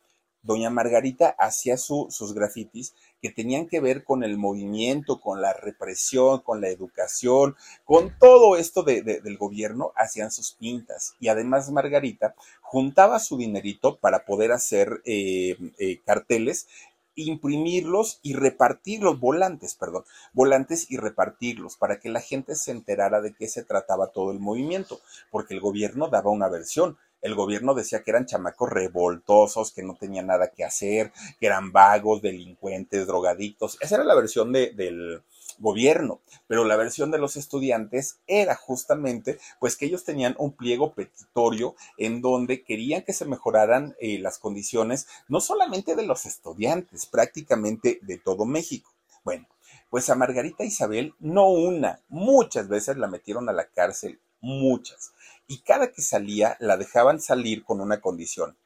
[0.47, 6.41] Doña Margarita hacía sus grafitis que tenían que ver con el movimiento, con la represión,
[6.41, 11.15] con la educación, con todo esto del gobierno, hacían sus pintas.
[11.19, 16.69] Y además Margarita juntaba su dinerito para poder hacer eh, eh, carteles
[17.17, 23.35] imprimirlos y repartirlos, volantes, perdón, volantes y repartirlos para que la gente se enterara de
[23.35, 26.99] qué se trataba todo el movimiento, porque el gobierno daba una versión.
[27.23, 31.73] El gobierno decía que eran chamacos revoltosos, que no tenían nada que hacer, que eran
[31.73, 33.79] vagos, delincuentes, drogadictos.
[33.81, 35.23] Esa era la versión de, del,
[35.59, 40.93] gobierno, pero la versión de los estudiantes era justamente pues que ellos tenían un pliego
[40.93, 47.07] petitorio en donde querían que se mejoraran eh, las condiciones no solamente de los estudiantes,
[47.07, 48.91] prácticamente de todo México.
[49.25, 49.47] Bueno,
[49.91, 55.13] pues a Margarita Isabel no una, muchas veces la metieron a la cárcel, muchas,
[55.47, 58.57] y cada que salía la dejaban salir con una condición.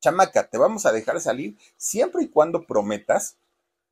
[0.00, 3.36] Chamaca, te vamos a dejar salir siempre y cuando prometas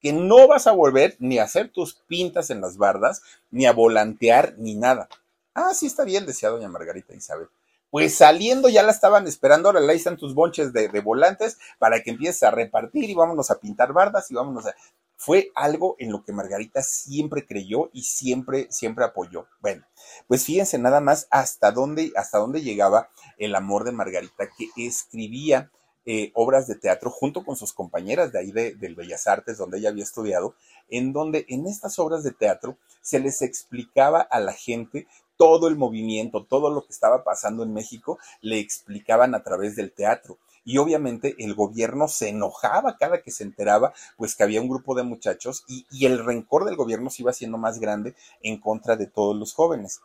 [0.01, 3.73] que no vas a volver ni a hacer tus pintas en las bardas, ni a
[3.73, 5.09] volantear, ni nada.
[5.55, 7.49] Ah, sí, está bien, decía doña Margarita Isabel.
[7.93, 12.13] Pues saliendo ya la estaban esperando, ahora ahí están tus bonches de, volantes para que
[12.13, 14.75] empieces a repartir y vámonos a pintar bardas y vámonos a...
[15.19, 19.47] Fue algo en lo que Margarita siempre creyó y siempre, siempre apoyó.
[19.61, 19.85] Bueno,
[20.27, 25.71] pues fíjense nada más hasta dónde, hasta dónde llegaba el amor de Margarita, que escribía
[26.05, 29.79] eh, obras de teatro junto con sus compañeras de ahí de, del Bellas Artes, donde
[29.79, 30.55] ella había estudiado,
[30.89, 35.77] en donde en estas obras de teatro se les explicaba a la gente todo el
[35.77, 40.39] movimiento, todo lo que estaba pasando en México, le explicaban a través del teatro.
[40.65, 44.95] Y obviamente el gobierno se enojaba cada que se enteraba, pues que había un grupo
[44.95, 48.97] de muchachos y, y el rencor del gobierno se iba haciendo más grande en contra
[48.97, 50.01] de todos los jóvenes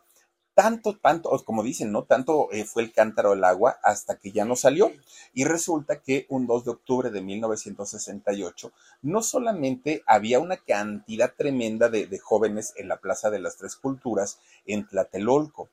[0.57, 2.05] tanto, tanto, como dicen, ¿no?
[2.05, 4.91] Tanto eh, fue el cántaro del agua hasta que ya no salió.
[5.35, 8.71] Y resulta que un 2 de octubre de 1968,
[9.03, 13.75] no solamente había una cantidad tremenda de, de jóvenes en la Plaza de las Tres
[13.75, 15.69] Culturas en Tlatelolco,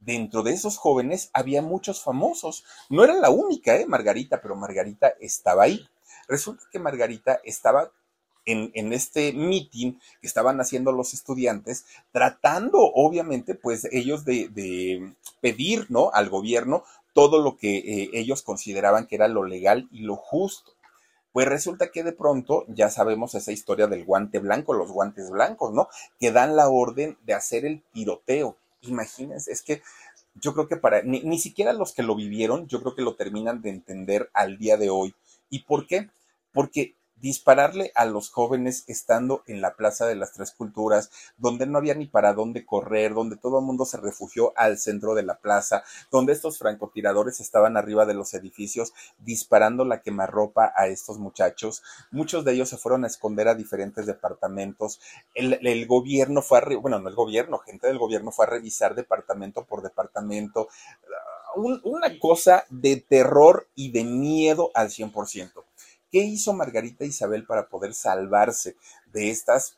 [0.00, 2.62] dentro de esos jóvenes había muchos famosos.
[2.90, 3.86] No era la única, ¿eh?
[3.86, 5.88] Margarita, pero Margarita estaba ahí.
[6.28, 7.90] Resulta que Margarita estaba
[8.46, 16.10] en, este meeting que estaban haciendo los estudiantes, tratando obviamente pues ellos de, pedir, ¿no?
[16.12, 20.72] Al gobierno todo lo que eh, ellos consideraban que era lo legal y lo justo.
[21.32, 25.72] Pues resulta que de pronto ya sabemos esa historia del guante blanco, los guantes blancos,
[25.72, 25.88] ¿no?
[26.18, 28.56] Que dan la orden de hacer el tiroteo.
[28.82, 29.82] Imagínense, es que
[30.34, 33.16] yo creo que para, ni, ni siquiera los que lo vivieron, yo creo que lo
[33.16, 35.14] terminan de entender al día de hoy.
[35.50, 36.08] ¿Y por qué?
[36.52, 41.78] Porque dispararle a los jóvenes estando en la Plaza de las Tres Culturas, donde no
[41.78, 45.38] había ni para dónde correr, donde todo el mundo se refugió al centro de la
[45.38, 51.82] plaza, donde estos francotiradores estaban arriba de los edificios disparando la quemarropa a estos muchachos.
[52.10, 55.00] Muchos de ellos se fueron a esconder a diferentes departamentos.
[55.34, 59.64] El, gobierno fue a, bueno, no el gobierno, gente del gobierno fue a revisar departamento
[59.64, 60.68] por departamento.
[61.54, 65.64] una cosa de terror y de miedo al 100%.
[66.16, 69.76] ¿Qué hizo Margarita Isabel para poder salvarse de estas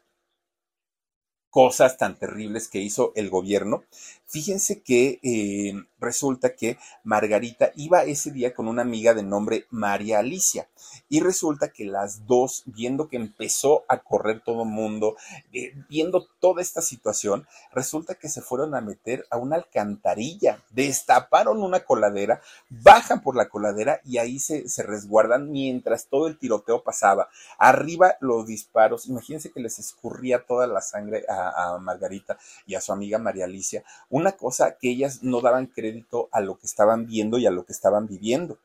[1.50, 3.82] cosas tan terribles que hizo el gobierno?
[4.24, 10.20] Fíjense que eh, resulta que Margarita iba ese día con una amiga de nombre María
[10.20, 10.68] Alicia.
[11.08, 15.16] Y resulta que las dos, viendo que empezó a correr todo el mundo,
[15.52, 21.62] eh, viendo toda esta situación, resulta que se fueron a meter a una alcantarilla, destaparon
[21.62, 26.82] una coladera, bajan por la coladera y ahí se, se resguardan mientras todo el tiroteo
[26.82, 27.28] pasaba.
[27.58, 32.92] Arriba los disparos, imagínense que les escurría toda la sangre a, Margarita y a su
[32.92, 35.87] amiga María Alicia, una cosa que ellas no daban crédito
[36.32, 38.58] a lo que estaban viendo y a lo que estaban viviendo.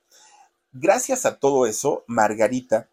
[0.72, 2.90] Gracias a todo eso, Margarita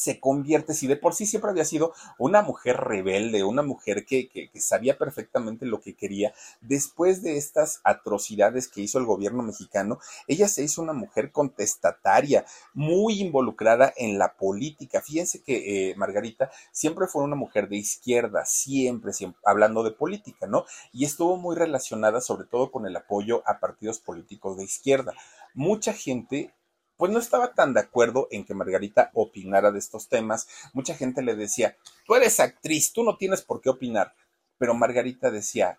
[0.00, 4.50] se convierte, si de por sí siempre había sido una mujer rebelde, una mujer que,
[4.54, 6.32] sabía perfectamente lo que quería,
[6.62, 12.46] después de estas atrocidades que hizo el gobierno mexicano, ella se hizo una mujer contestataria,
[12.72, 15.02] muy involucrada en la política.
[15.02, 20.46] Fíjense que eh, Margarita siempre fue una mujer de izquierda, siempre, siempre, hablando de política,
[20.46, 20.64] ¿no?
[20.94, 25.12] Y estuvo muy relacionada sobre todo con el apoyo a partidos políticos de izquierda.
[25.52, 26.54] Mucha gente
[27.00, 30.46] pues no estaba tan de acuerdo en que Margarita opinara de estos temas.
[30.74, 34.14] Mucha gente le decía, tú eres actriz, tú no tienes por qué opinar.
[34.58, 35.78] Pero Margarita decía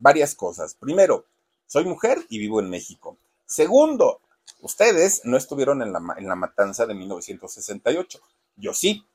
[0.00, 0.74] varias cosas.
[0.74, 1.24] Primero,
[1.68, 3.16] soy mujer y vivo en México.
[3.46, 4.20] Segundo,
[4.60, 8.20] ustedes no estuvieron en la, en la matanza de 1968.
[8.56, 9.06] Yo sí,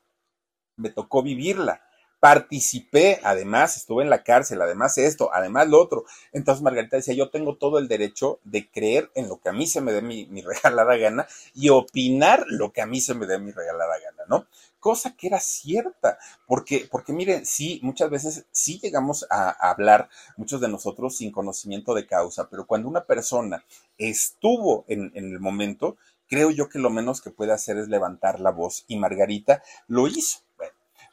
[0.76, 1.82] me tocó vivirla
[2.22, 6.04] participé, además estuve en la cárcel, además esto, además lo otro.
[6.30, 9.66] Entonces Margarita decía, yo tengo todo el derecho de creer en lo que a mí
[9.66, 13.40] se me dé mi, regalada gana y opinar lo que a mí se me dé
[13.40, 14.46] mi regalada gana, ¿no?
[14.78, 16.16] Cosa que era cierta,
[16.46, 21.92] porque, porque miren, sí, muchas veces sí llegamos a, hablar, muchos de nosotros sin conocimiento
[21.92, 23.64] de causa, pero cuando una persona
[23.98, 25.96] estuvo en, en el momento,
[26.28, 30.06] creo yo que lo menos que puede hacer es levantar la voz y Margarita lo
[30.06, 30.38] hizo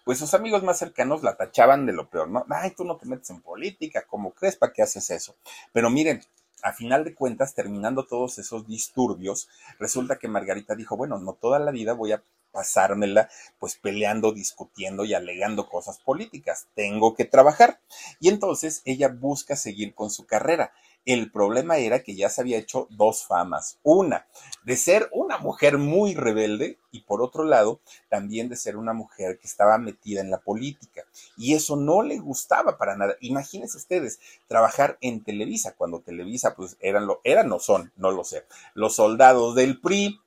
[0.10, 2.44] pues sus amigos más cercanos la tachaban de lo peor, ¿no?
[2.50, 4.56] Ay, tú no te metes en política, ¿cómo crees?
[4.56, 5.36] ¿Para qué haces eso?
[5.72, 6.24] Pero miren,
[6.64, 11.60] a final de cuentas, terminando todos esos disturbios, resulta que Margarita dijo, bueno, no toda
[11.60, 13.30] la vida voy a pasármela
[13.60, 16.66] pues peleando, discutiendo y alegando cosas políticas.
[16.74, 17.80] Tengo que trabajar.
[18.20, 20.74] Y entonces ella busca seguir con su carrera.
[21.06, 23.80] El problema era que ya se había hecho dos famas.
[23.84, 24.28] Una,
[24.64, 27.80] de ser una mujer muy rebelde y por otro lado,
[28.10, 31.04] también de ser una mujer que estaba metida en la política.
[31.38, 33.16] Y eso no le gustaba para nada.
[33.22, 38.24] Imagínense ustedes, trabajar en Televisa, cuando Televisa pues eran, lo, eran o son, no lo
[38.24, 40.20] sé, los soldados del PRI,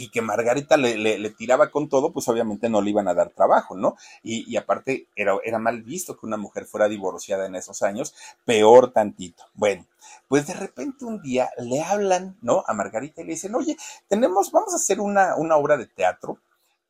[0.00, 3.76] y que Margarita le, tiraba con todo, pues obviamente no le iban a dar trabajo,
[3.76, 3.96] ¿no?
[4.22, 8.14] Y, aparte era, era mal visto que una mujer fuera divorciada en esos años,
[8.46, 9.44] peor tantito.
[9.54, 9.86] Bueno,
[10.26, 12.64] pues de repente un día le hablan, ¿no?
[12.66, 13.76] A Margarita y le dicen, oye,
[14.08, 16.38] tenemos, vamos a hacer una, una obra de teatro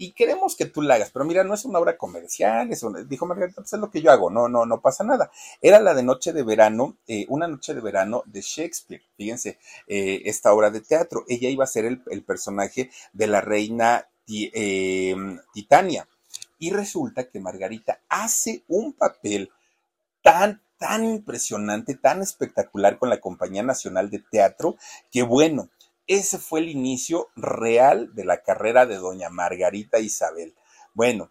[0.01, 3.27] y queremos que tú la hagas, pero mira, no es una obra comercial, es dijo
[3.27, 5.31] Margarita, pues es lo que yo hago, no, no, no pasa nada.
[5.61, 10.23] Era la de Noche de Verano, eh, una noche de verano de Shakespeare, fíjense, eh,
[10.25, 11.27] esta obra de teatro.
[11.29, 15.15] Ella iba a ser el, personaje de la reina eh,
[15.53, 16.09] Titania.
[16.59, 19.51] Y resulta que Margarita hace un papel
[20.23, 24.77] tan, tan impresionante, tan espectacular con la Compañía Nacional de Teatro,
[25.11, 25.69] que bueno,
[26.11, 30.57] ese fue el inicio real de la carrera de doña Margarita Isabel.
[30.93, 31.31] Bueno,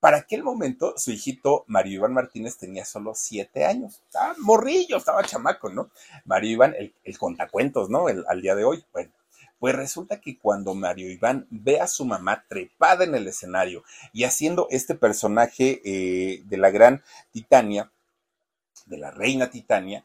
[0.00, 4.02] para aquel momento su hijito Mario Iván Martínez tenía solo siete años.
[4.04, 5.90] Estaba morrillo, estaba chamaco, ¿no?
[6.26, 8.10] Mario Iván, el, contacuentos, ¿no?
[8.10, 8.84] El, al día de hoy.
[8.92, 9.10] Bueno,
[9.58, 13.82] pues resulta que cuando Mario Iván ve a su mamá trepada en el escenario
[14.12, 17.90] y haciendo este personaje eh, de la gran Titania,
[18.84, 20.04] de la reina Titania,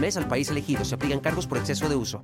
[0.17, 0.83] al país elegido.
[0.83, 2.23] Se aplican cargos por exceso de uso.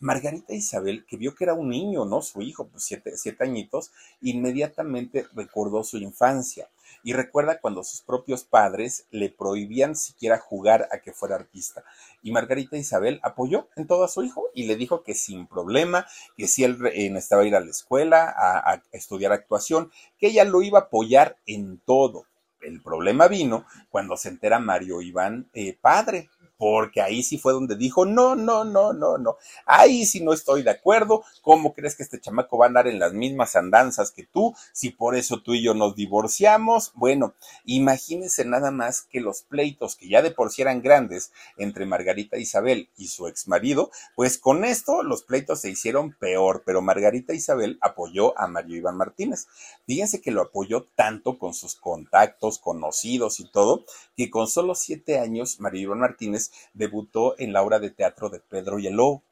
[0.00, 2.22] Margarita Isabel, que vio que era un niño, ¿no?
[2.22, 3.90] Su hijo, pues siete, siete, añitos,
[4.20, 6.68] inmediatamente recordó su infancia
[7.02, 11.84] y recuerda cuando sus propios padres le prohibían siquiera jugar a que fuera artista.
[12.22, 16.06] Y Margarita Isabel apoyó en todo a su hijo y le dijo que sin problema,
[16.36, 20.62] que si él eh, necesitaba ir a la escuela a, estudiar actuación, que ella lo
[20.62, 22.26] iba a apoyar en todo.
[22.60, 26.28] El problema vino cuando se entera Mario Iván, eh, padre,
[26.58, 30.62] porque ahí sí fue donde dijo, no, no, no, no, no, ahí sí no estoy
[30.62, 34.24] de acuerdo, ¿cómo crees que este chamaco va a andar en las mismas andanzas que
[34.24, 34.54] tú?
[34.72, 37.34] Si por eso tú y yo nos divorciamos, bueno,
[37.64, 42.36] imagínense nada más que los pleitos que ya de por sí eran grandes entre Margarita
[42.36, 47.34] Isabel y su ex marido, pues con esto los pleitos se hicieron peor, pero Margarita
[47.34, 49.46] Isabel apoyó a Mario Iván Martínez.
[49.86, 53.84] Fíjense que lo apoyó tanto con sus contactos, conocidos y todo,
[54.16, 58.40] que con solo siete años Mario Iván Martínez debutó en la obra de teatro de
[58.40, 59.22] Pedro y el Lobo.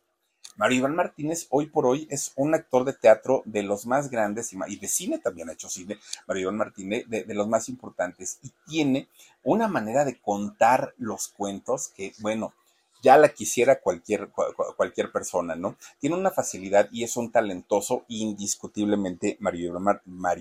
[0.57, 4.53] Mario Iván Martínez hoy por hoy es un actor de teatro de los más grandes
[4.53, 8.53] y, de cine también ha hecho cine, Mario Iván Martínez, de, los más importantes y
[8.67, 9.09] tiene
[9.43, 12.55] una manera de contar los cuentos que, bueno,
[13.03, 14.31] ya la quisiera cualquier,
[14.77, 15.77] cualquier persona, ¿no?
[16.01, 19.79] Tiene una facilidad y es un talentoso indiscutiblemente Mario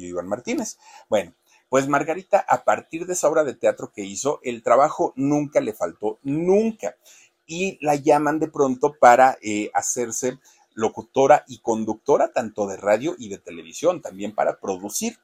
[0.07, 0.77] Iván Martínez.
[1.09, 1.33] Bueno,
[1.69, 5.73] pues Margarita, a partir de esa obra de teatro que hizo, el trabajo nunca le
[5.73, 6.95] faltó, nunca.
[7.47, 10.39] Y la llaman de pronto para eh, hacerse
[10.73, 15.17] locutora y conductora tanto de radio y de televisión, también para producir.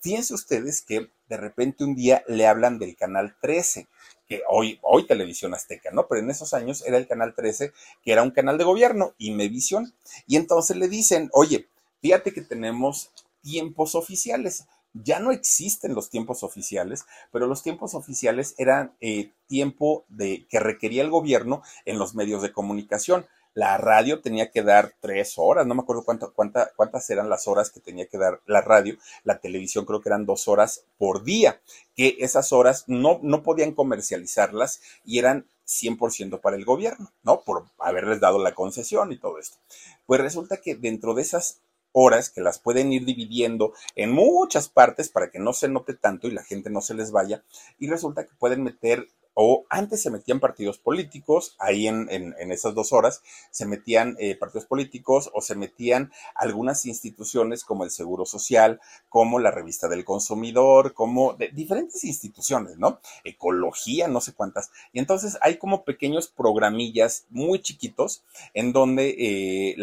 [0.00, 3.88] Fíjense ustedes que de repente un día le hablan del canal 13,
[4.28, 6.06] que hoy, hoy Televisión Azteca, ¿no?
[6.08, 7.72] Pero en esos años era el canal 13,
[8.02, 9.94] que era un canal de gobierno, y Imevisión.
[10.26, 11.68] Y entonces le dicen, oye,
[12.00, 13.10] fíjate que tenemos
[13.42, 14.66] tiempos oficiales
[15.02, 20.60] ya no existen los tiempos oficiales, pero los tiempos oficiales eran eh, tiempo de, que
[20.60, 23.26] requería el gobierno en los medios de comunicación.
[23.54, 27.80] La radio tenía que dar tres horas, no me acuerdo cuántas eran las horas que
[27.80, 28.98] tenía que dar la radio.
[29.24, 31.60] La televisión creo que eran dos horas por día,
[31.94, 37.40] que esas horas no, no podían comercializarlas y eran 100% para el gobierno, ¿no?
[37.40, 39.56] Por haberles dado la concesión y todo esto.
[40.04, 41.60] Pues resulta que dentro de esas
[41.92, 46.28] horas que las pueden ir dividiendo en muchas partes para que no se note tanto
[46.28, 47.42] y la gente no se les vaya.
[47.78, 49.08] Y resulta que pueden meter
[49.38, 53.20] o antes se metían partidos políticos, ahí en, esas dos horas
[53.50, 58.80] se metían eh, partidos políticos o se metían algunas instituciones como el Seguro Social,
[59.10, 62.98] como la Revista del Consumidor, como de diferentes instituciones, ¿no?
[63.24, 64.70] Ecología, no sé cuántas.
[64.94, 68.24] Y entonces hay como pequeños programillas muy chiquitos
[68.54, 69.76] en donde eh,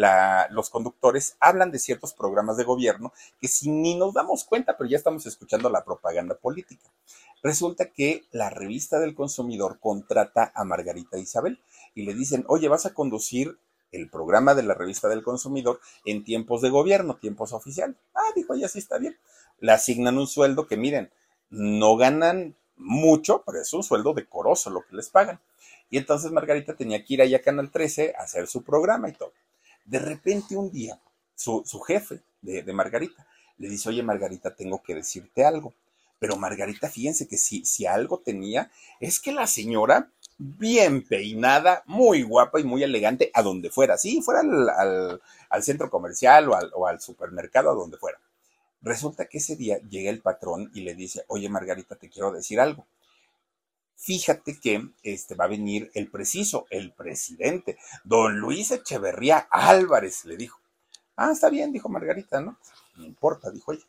[0.50, 4.90] los conductores hablan de ciertos programas de gobierno que si ni nos damos cuenta, pero
[4.90, 6.90] ya estamos escuchando la propaganda política.
[7.44, 11.60] Resulta que la revista del consumidor contrata a Margarita Isabel
[11.94, 13.58] y le dicen, oye, vas a conducir
[13.92, 17.96] el programa de la revista del consumidor en tiempos de gobierno, tiempos oficiales.
[18.14, 19.18] Ah, dijo ella, sí está bien.
[19.60, 21.12] Le asignan un sueldo que miren,
[21.50, 25.38] no ganan mucho, pero es un sueldo decoroso lo que les pagan.
[25.90, 29.12] Y entonces Margarita tenía que ir allá a Canal 13 a hacer su programa y
[29.12, 29.34] todo.
[29.84, 30.98] De repente un día,
[31.34, 33.26] su, jefe de, de Margarita
[33.58, 35.74] le dice, oye Margarita, tengo que decirte algo.
[36.18, 42.22] Pero Margarita, fíjense que si, si algo tenía, es que la señora, bien peinada, muy
[42.22, 46.86] guapa y muy elegante, a donde fuera, sí, fuera al, centro comercial o al, o
[46.86, 48.18] al supermercado, a donde fuera.
[48.82, 52.60] Resulta que ese día llega el patrón y le dice, oye Margarita, te quiero decir
[52.60, 52.86] algo.
[53.96, 60.36] Fíjate que este va a venir el preciso, el presidente, don Luis Echeverría Álvarez, le
[60.36, 60.60] dijo.
[61.16, 62.58] Ah, está bien, dijo Margarita, ¿no?
[62.96, 63.84] No importa, dijo ella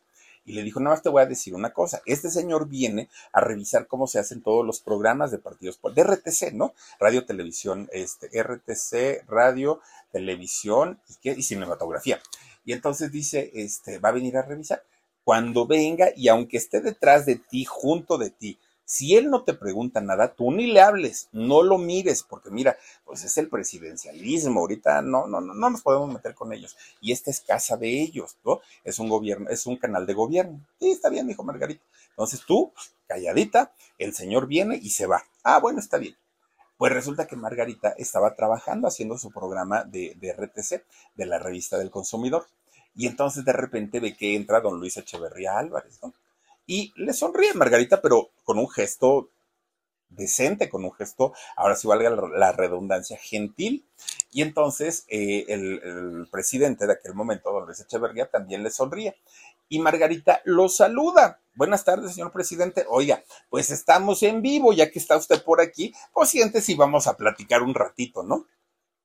[0.46, 3.42] y le dijo, nada más te voy a decir una cosa, este señor viene a
[3.42, 6.74] revisar cómo se hacen todos los programas de partidos, de RTC, ¿no?
[7.00, 9.82] Radio, televisión, este, RTC, radio,
[10.12, 11.36] televisión y, ¿qué?
[11.38, 12.22] y cinematografía.
[12.64, 14.84] Y entonces dice, este, va a venir a revisar.
[15.24, 19.56] Cuando venga y aunque esté detrás de ti, junto de ti, si él no te
[19.56, 24.60] pregunta nada, tú ni le hables, no lo mires, porque mira, pues es el presidencialismo,
[24.60, 26.78] ahorita no, no, no, no nos podemos meter con ellos.
[27.02, 28.62] Y esta es casa de ellos, ¿no?
[28.84, 30.62] Es un gobierno, es un canal de gobierno.
[30.80, 31.84] Sí, está bien, dijo Margarita.
[32.10, 32.72] Entonces tú,
[33.08, 35.24] calladita, el señor viene y se va.
[35.44, 36.16] Ah, bueno, está bien.
[36.78, 40.84] Pues resulta que Margarita estaba trabajando haciendo su programa de, de RTC,
[41.16, 42.48] de la revista del consumidor.
[42.94, 46.14] Y entonces de repente ve que entra don Luis Echeverría Álvarez, ¿no?
[46.66, 49.30] Y le sonríe Margarita, pero con un gesto
[50.10, 53.86] decente, con un gesto, ahora sí valga la redundancia, gentil.
[54.32, 59.16] Y entonces eh, el, presidente de aquel momento, don Luis Echeverría, también le sonríe.
[59.68, 61.40] Y Margarita lo saluda.
[61.56, 62.86] Buenas tardes, señor presidente.
[62.88, 67.08] Oiga, pues estamos en vivo, ya que está usted por aquí, pues siéntese y vamos
[67.08, 68.46] a platicar un ratito, ¿no?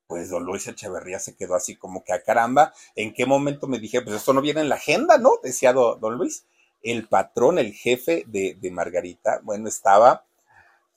[0.06, 3.78] Pues don Luis Echeverría se quedó así como que a caramba, ¿en qué momento me
[3.78, 5.38] dije, pues esto no viene en la agenda, ¿no?
[5.42, 6.44] Decía don Luis
[6.82, 10.24] el patrón, el jefe de, Margarita, bueno, estaba,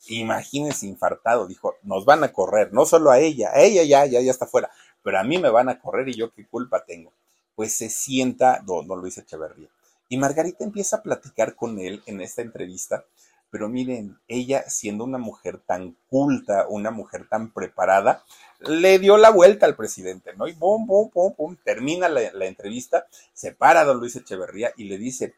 [0.08, 4.22] imagínense, infartado, dijo, nos van a correr, no solo a ella, a ella ya, ya,
[4.22, 4.70] ya está fuera,
[5.04, 7.12] pero a mí me van a correr y yo qué culpa tengo.
[7.56, 9.70] Pues se sienta don, Luis Echeverría.
[10.10, 13.06] Y Margarita empieza a platicar con él en esta entrevista,
[13.52, 18.24] Pero miren, ella siendo una mujer tan culta, una mujer tan preparada,
[18.62, 20.48] le dio la vuelta al presidente, ¿no?
[20.48, 24.86] Y pum, pum, pum, pum, termina la, la entrevista, se para don Luis Echeverría y
[24.86, 25.36] le dice,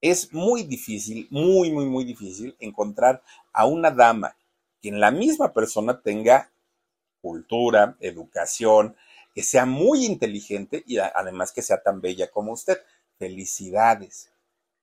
[0.00, 3.22] es muy difícil, muy, muy, muy difícil encontrar
[3.52, 4.36] a una dama
[4.80, 6.50] que en la misma persona tenga
[7.20, 8.96] cultura, educación,
[9.34, 12.80] que sea muy inteligente y además que sea tan bella como usted.
[13.18, 14.30] Felicidades.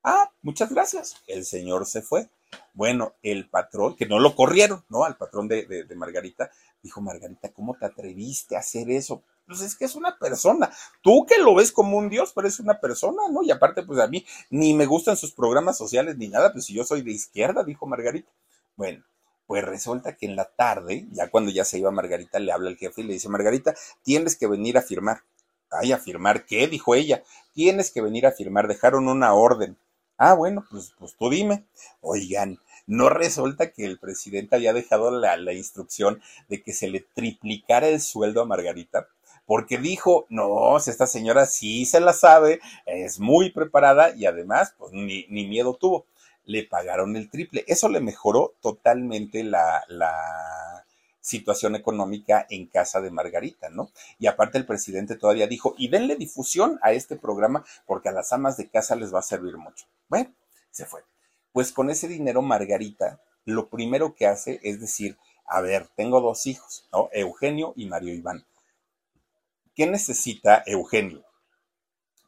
[0.04, 1.16] Ah, muchas gracias.
[1.28, 2.30] El señor se fue.
[2.74, 5.06] Bueno, el patrón, que no lo corrieron, ¿no?
[5.06, 6.52] Al patrón de, de, Margarita,
[6.82, 9.24] dijo, Margarita, ¿cómo te atreviste a hacer eso?
[9.46, 10.72] Pues es que es una persona.
[11.02, 13.44] Tú que lo ves como un dios, pero es una persona, ¿no?
[13.44, 16.74] Y aparte, pues a mí ni me gustan sus programas sociales ni nada, pues si
[16.74, 18.32] yo soy de izquierda, dijo Margarita.
[18.76, 19.04] Bueno,
[19.46, 22.78] pues resulta que en la tarde, ya cuando ya se iba Margarita, le habla el
[22.78, 25.24] jefe y le dice, Margarita, tienes que venir a firmar.
[25.70, 26.68] Ay, ¿a firmar qué?
[26.68, 27.24] Dijo ella.
[27.54, 28.68] Tienes que venir a firmar.
[28.68, 29.78] Dejaron una orden.
[30.18, 31.66] Ah, bueno, pues, pues tú dime.
[32.00, 37.02] Oigan, no resulta que el presidente había dejado la, la instrucción de que se le
[37.02, 39.08] triplicara el sueldo a Margarita
[39.46, 44.92] porque dijo, no, esta señora sí se la sabe, es muy preparada y además, pues
[44.94, 46.06] ni, ni miedo tuvo
[46.46, 47.64] le pagaron el triple.
[47.68, 50.86] Eso le mejoró totalmente la, la
[51.22, 53.90] situación económica en casa de Margarita, ¿no?
[54.20, 58.34] Y aparte el presidente todavía dijo, y denle difusión a este programa porque a las
[58.34, 59.86] amas de casa les va a servir mucho.
[60.10, 60.34] Bueno,
[60.72, 61.02] se fue.
[61.54, 66.46] Pues con ese dinero Margarita lo primero que hace es decir, a ver, tengo dos
[66.46, 67.10] hijos, ¿no?
[67.12, 68.46] Eugenio y Mario Iván.
[69.76, 71.24] ¿Qué necesita Eugenio?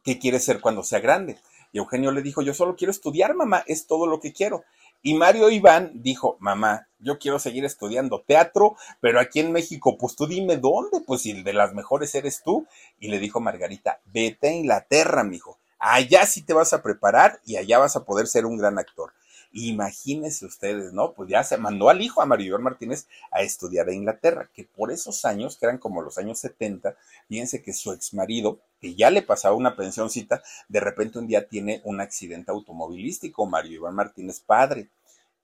[0.02, 1.38] ¿Qué quiere ser cuando sea grande?
[1.72, 4.64] Y Eugenio le dijo, yo solo quiero estudiar, mamá, es todo lo que quiero.
[5.02, 10.16] Y Mario Iván dijo, mamá, yo quiero seguir estudiando teatro, pero aquí en México, pues
[10.16, 12.66] tú dime dónde, pues si de las mejores eres tú.
[12.98, 15.58] Y le dijo Margarita, vete a Inglaterra, mijo.
[15.78, 19.12] Allá sí te vas a preparar y allá vas a poder ser un gran actor.
[19.58, 21.14] Imagínense ustedes, ¿no?
[21.14, 24.92] Pues ya se mandó al hijo, a Maribel Martínez, a estudiar a Inglaterra, que por
[24.92, 26.94] esos años, que eran como los años 70,
[27.26, 31.48] fíjense que su ex marido, que ya le pasaba una pensioncita, de repente un día
[31.48, 34.90] tiene un accidente automovilístico, Mario Iván Martínez padre.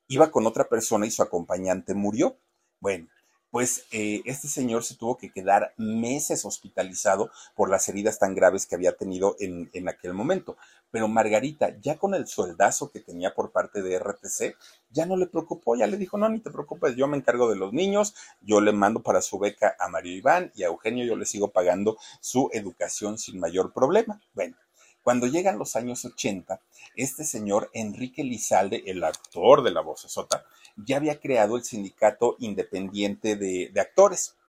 [0.08, 2.36] Iba con otra persona y su acompañante murió.
[2.80, 3.08] Bueno,
[3.52, 8.64] pues eh, este señor se tuvo que quedar meses hospitalizado por las heridas tan graves
[8.64, 10.56] que había tenido en, en, aquel momento.
[10.90, 14.56] Pero Margarita, ya con el sueldazo que tenía por parte de RTC,
[14.90, 17.56] ya no le preocupó, ya le dijo, no, ni te preocupes, yo me encargo de
[17.56, 21.14] los niños, yo le mando para su beca a Mario Iván y a Eugenio yo
[21.14, 24.18] le sigo pagando su educación sin mayor problema.
[24.32, 24.56] Bueno,
[25.02, 26.60] cuando llegan los años 80,
[26.96, 30.44] este señor Enrique Lizalde, el actor de la voz sota,
[30.76, 34.36] ya había creado el sindicato independiente de, de actores.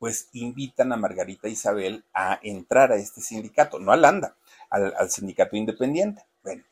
[0.00, 4.34] pues invitan a Margarita Isabel a entrar a este sindicato, no al ANDA,
[4.70, 6.24] al, sindicato independiente.
[6.42, 6.64] Bueno,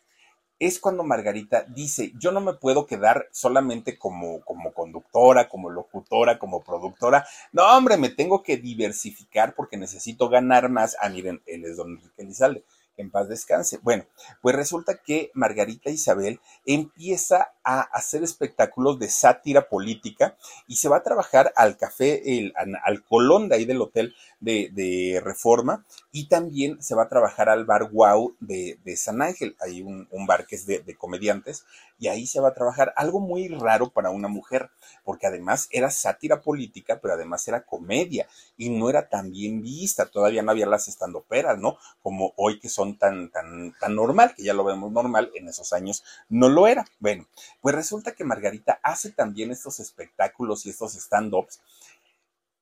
[0.58, 6.38] es cuando Margarita dice, yo no me puedo quedar solamente como, como conductora, como locutora,
[6.38, 7.26] como productora.
[7.52, 10.96] No, hombre, me tengo que diversificar porque necesito ganar más.
[10.98, 12.64] Ah, miren, él es don Enrique Lizalde
[12.98, 13.78] en paz descanse.
[13.82, 14.04] Bueno,
[14.42, 20.36] pues resulta que Margarita Isabel empieza a hacer espectáculos de sátira política
[20.66, 25.20] y se va a trabajar al café, el, al Colón de ahí del hotel de,
[25.22, 30.08] Reforma y también se va a trabajar al bar Wow de, San Ángel, hay un,
[30.10, 31.64] un bar que es de, de comediantes
[31.98, 34.70] y ahí se va a trabajar algo muy raro para una mujer,
[35.04, 40.06] porque además era sátira política, pero además era comedia y no era tan bien vista,
[40.06, 41.76] todavía no había las estandoperas, ¿no?
[42.02, 45.72] Como hoy que son tan, tan, tan normal, que ya lo vemos normal, en esos
[45.72, 46.86] años no lo era.
[47.00, 47.26] Bueno,
[47.60, 51.60] pues resulta que Margarita hace también estos espectáculos y estos stand-ups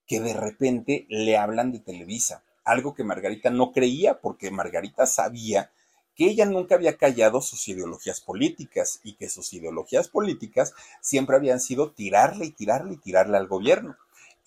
[0.07, 5.71] que de repente le hablan de Televisa, algo que Margarita no creía porque Margarita sabía
[6.17, 11.61] que ella nunca había callado sus ideologías políticas y que sus ideologías políticas siempre habían
[11.61, 13.97] sido tirarle y tirarle y tirarle al gobierno.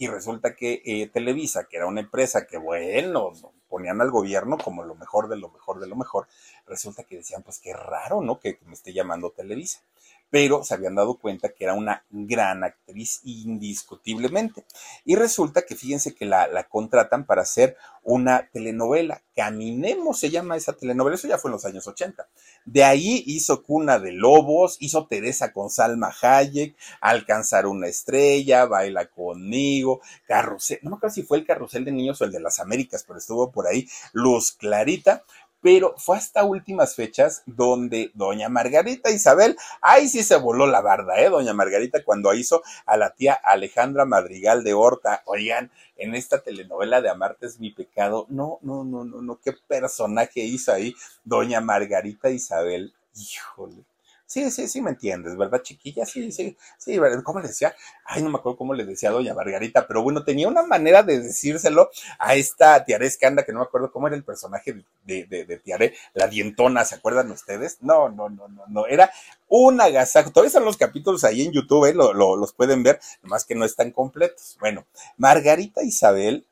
[0.01, 3.33] Y resulta que eh, Televisa, que era una empresa que, bueno,
[3.67, 6.29] ponían al gobierno como lo mejor de lo mejor de lo mejor,
[6.65, 8.39] resulta que decían, pues qué raro, ¿no?
[8.39, 9.81] Que, me esté llamando Televisa.
[10.29, 14.65] Pero se habían dado cuenta que era una gran actriz indiscutiblemente.
[15.05, 19.21] Y resulta que fíjense que la, contratan para hacer una telenovela.
[19.35, 22.27] Caminemos se llama esa telenovela, eso ya fue en los años 80.
[22.65, 29.07] De ahí hizo Cuna de Lobos, hizo Teresa con Salma Hayek, Alcanzar una estrella, Baila
[29.07, 32.59] conmigo, Carrusel, no me acuerdo si fue el Carrusel de Niños o el de las
[32.59, 35.23] Américas, pero estuvo por ahí Luz Clarita
[35.61, 41.19] pero fue hasta últimas fechas donde doña Margarita Isabel, ahí sí se voló la barda,
[41.19, 41.29] ¿eh?
[41.29, 47.01] Doña Margarita cuando hizo a la tía Alejandra Madrigal de Horta, oigan, en esta telenovela
[47.01, 51.61] de Amarte es mi pecado, no, no, no, no, no, qué personaje hizo ahí doña
[51.61, 53.88] Margarita Isabel, híjole.
[54.29, 56.05] Sí, sí, sí me entiendes, ¿verdad, chiquilla?
[56.05, 57.23] Sí, sí, sí, ¿verdad?
[57.23, 57.73] ¿Cómo le decía?
[58.05, 61.01] Ay, no me acuerdo cómo le decía a doña Margarita, pero bueno, tenía una manera
[61.01, 65.25] de decírselo a esta Tiare Escanda, que no me acuerdo cómo era el personaje de,
[65.25, 67.79] de, de Tiare, la dientona, ¿se acuerdan ustedes?
[67.81, 69.09] No, no, no, no, no, era
[69.47, 70.29] un agasajo.
[70.29, 71.95] Todavía están los capítulos ahí en YouTube, ¿eh?
[71.95, 74.57] lo, los pueden ver, nomás que no están completos.
[74.59, 74.85] Bueno,
[75.17, 76.45] Margarita Isabel,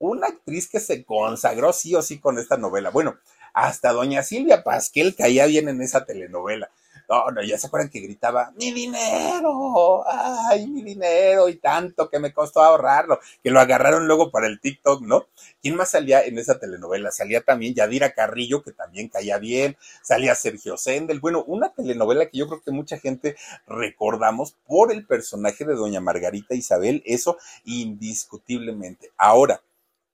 [0.00, 2.90] una actriz que se consagró sí o sí con esta novela.
[2.90, 3.16] Bueno,
[3.54, 6.68] hasta doña Silvia Pasquel caía bien en esa telenovela
[7.12, 12.18] no, no, ya se acuerdan que gritaba, mi dinero, ay, mi dinero, y tanto que
[12.18, 15.26] me costó ahorrarlo, que lo agarraron luego para el TikTok, ¿no?
[15.60, 17.10] ¿Quién más salía en esa telenovela?
[17.10, 22.38] Salía también Yadira Carrillo, que también caía bien, salía Sergio Sendel, bueno, una telenovela que
[22.38, 23.36] yo creo que mucha gente
[23.66, 29.10] recordamos por el personaje de doña Margarita Isabel, eso indiscutiblemente.
[29.18, 29.60] Ahora,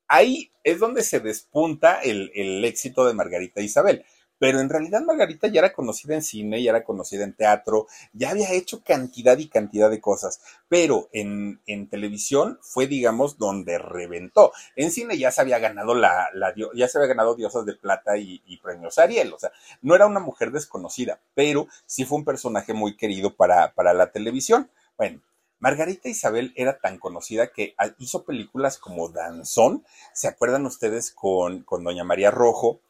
[0.08, 4.04] ahí es donde se despunta el, el éxito de Margarita Isabel
[4.38, 8.30] pero en realidad Margarita ya era conocida en cine, ya era conocida en teatro, ya
[8.30, 14.52] había hecho cantidad y cantidad de cosas, pero en, en televisión fue, digamos, donde reventó.
[14.76, 18.16] En cine ya se había ganado la, la ya se había ganado Diosas de Plata
[18.16, 22.74] y, premios Ariel, o sea, no era una mujer desconocida, pero sí fue un personaje
[22.74, 24.70] muy querido para, para la televisión.
[24.96, 25.20] Bueno,
[25.60, 31.82] Margarita Isabel era tan conocida que hizo películas como Danzón, ¿se acuerdan ustedes con, con
[31.82, 32.80] Doña María Rojo?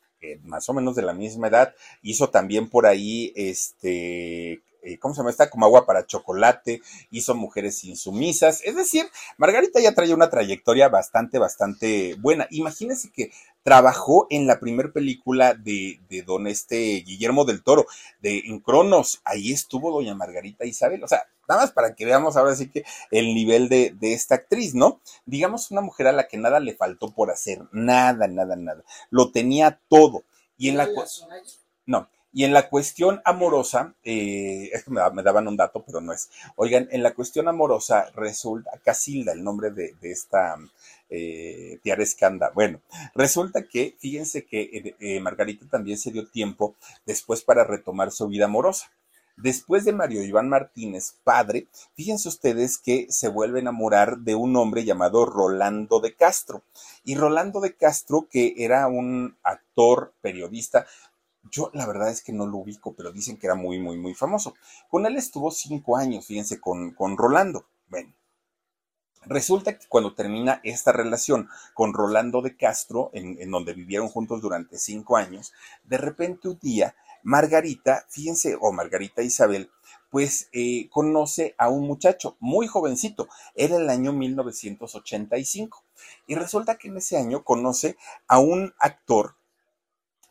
[0.43, 5.19] Más o menos de la misma edad, hizo también por ahí, este, eh, ¿cómo se
[5.19, 5.51] llama esta?
[5.51, 9.07] Como agua para chocolate, hizo Mujeres Insumisas, es decir,
[9.37, 12.47] Margarita ya traía una trayectoria bastante, bastante buena.
[12.51, 13.31] Imagínense que
[13.63, 17.87] trabajó en la primera película de, de don este Guillermo del Toro,
[18.21, 22.37] de En Cronos, ahí estuvo doña Margarita Isabel, o sea, nada más para que veamos
[22.37, 25.01] ahora sí que el nivel de, de, esta actriz, ¿no?
[25.27, 28.85] Digamos una mujer a la que nada le faltó por hacer, nada, nada, nada.
[29.11, 30.25] Lo tenía todo.
[30.57, 30.89] Y en la...
[31.87, 36.13] No, y en la cuestión amorosa, eh, es que me, daban un dato, pero no
[36.13, 36.31] es.
[36.57, 40.57] Oigan, en la cuestión amorosa resulta, Casilda, el nombre de, esta
[41.09, 42.51] eh, Tiara Escanda.
[42.55, 42.81] Bueno,
[43.15, 46.77] resulta que, fíjense que eh, Margarita también se dio tiempo
[47.07, 48.91] después para retomar su vida amorosa.
[49.41, 54.57] Después de Mario Iván Martínez, padre, fíjense ustedes que se vuelve a enamorar de un
[54.57, 56.65] hombre llamado Rolando de Castro.
[57.05, 60.89] Y Rolando de Castro, que era un actor, periodista,
[61.51, 64.15] yo la verdad es que no lo ubico, pero dicen que era muy, muy, muy
[64.15, 64.55] famoso.
[64.89, 67.67] Con él estuvo cinco años, fíjense, con, con Rolando.
[67.89, 68.13] Bueno,
[69.27, 74.41] Resulta que cuando termina esta relación con Rolando de Castro, en, en, donde vivieron juntos
[74.41, 79.71] durante cinco años, de repente un día Margarita, fíjense, o Margarita Isabel,
[80.11, 85.85] pues eh, conoce a un muchacho muy jovencito, era el año 1985,
[86.27, 87.97] y resulta que en ese año conoce
[88.27, 89.35] a un actor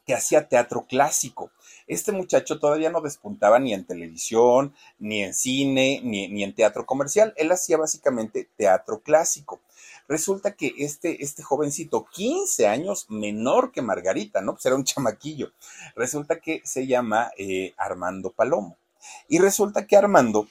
[0.07, 1.51] que hacía teatro clásico.
[1.85, 6.85] Este muchacho todavía no despuntaba ni en televisión, ni en cine, ni, ni en teatro
[6.85, 7.33] comercial.
[7.35, 9.59] Él hacía básicamente teatro clásico.
[10.07, 14.53] Resulta que este, este jovencito, 15 años menor que Margarita, ¿no?
[14.53, 15.51] Pues era un chamaquillo.
[15.95, 18.77] Resulta que se llama eh, Armando Palomo.
[19.27, 20.47] Y resulta que Armando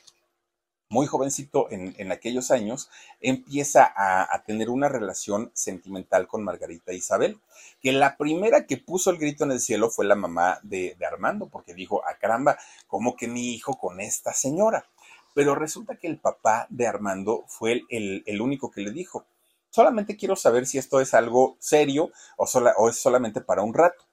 [0.89, 7.41] muy jovencito en, aquellos años, empieza a, tener una relación sentimental con Margarita Isabel,
[7.80, 11.49] que la primera que puso el grito en el cielo fue la mamá de, Armando,
[11.49, 14.87] porque dijo, a ah, caramba, ¿cómo que mi hijo con esta señora?
[15.34, 19.26] Pero resulta que el papá de Armando fue el, único que le dijo,
[19.70, 24.05] solamente quiero saber si esto es algo serio o, o es solamente para un rato.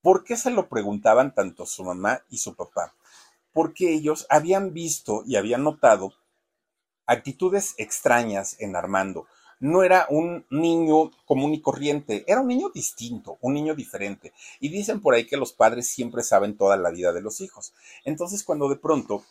[0.00, 2.94] ¿Por qué se lo preguntaban tanto su mamá y su papá?
[3.54, 6.12] Porque ellos habían visto y habían notado
[7.06, 9.26] actitudes extrañas en Armando.
[9.60, 14.34] No era un niño común y corriente, era un niño distinto, un niño diferente.
[14.60, 17.72] Y dicen por ahí que los padres siempre saben toda la vida de los hijos.
[18.04, 19.24] Entonces cuando de pronto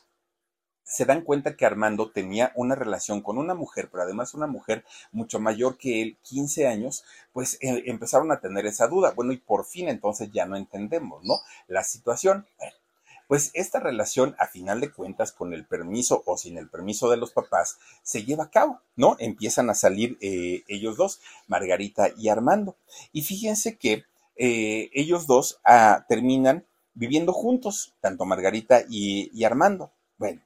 [0.84, 4.86] se dan cuenta que Armando tenía una relación con una mujer, pero además una mujer
[5.12, 7.04] mucho mayor que él, 15 años,
[7.34, 9.12] pues eh, empezaron a tener esa duda.
[9.12, 11.36] Bueno, y por fin entonces ya no entendemos, ¿no?
[11.68, 12.46] La situación.
[12.58, 12.76] Bueno,
[13.28, 17.18] Pues esta relación, a final de cuentas, con el permiso o sin el permiso de
[17.18, 19.16] los papás, se lleva a cabo, ¿no?
[19.20, 22.76] Empiezan a salir eh, ellos dos, Margarita y Armando.
[23.12, 24.04] Y fíjense que
[24.36, 29.92] eh, ellos dos ah, terminan viviendo juntos, tanto Margarita y, Armando.
[30.18, 30.42] Bueno,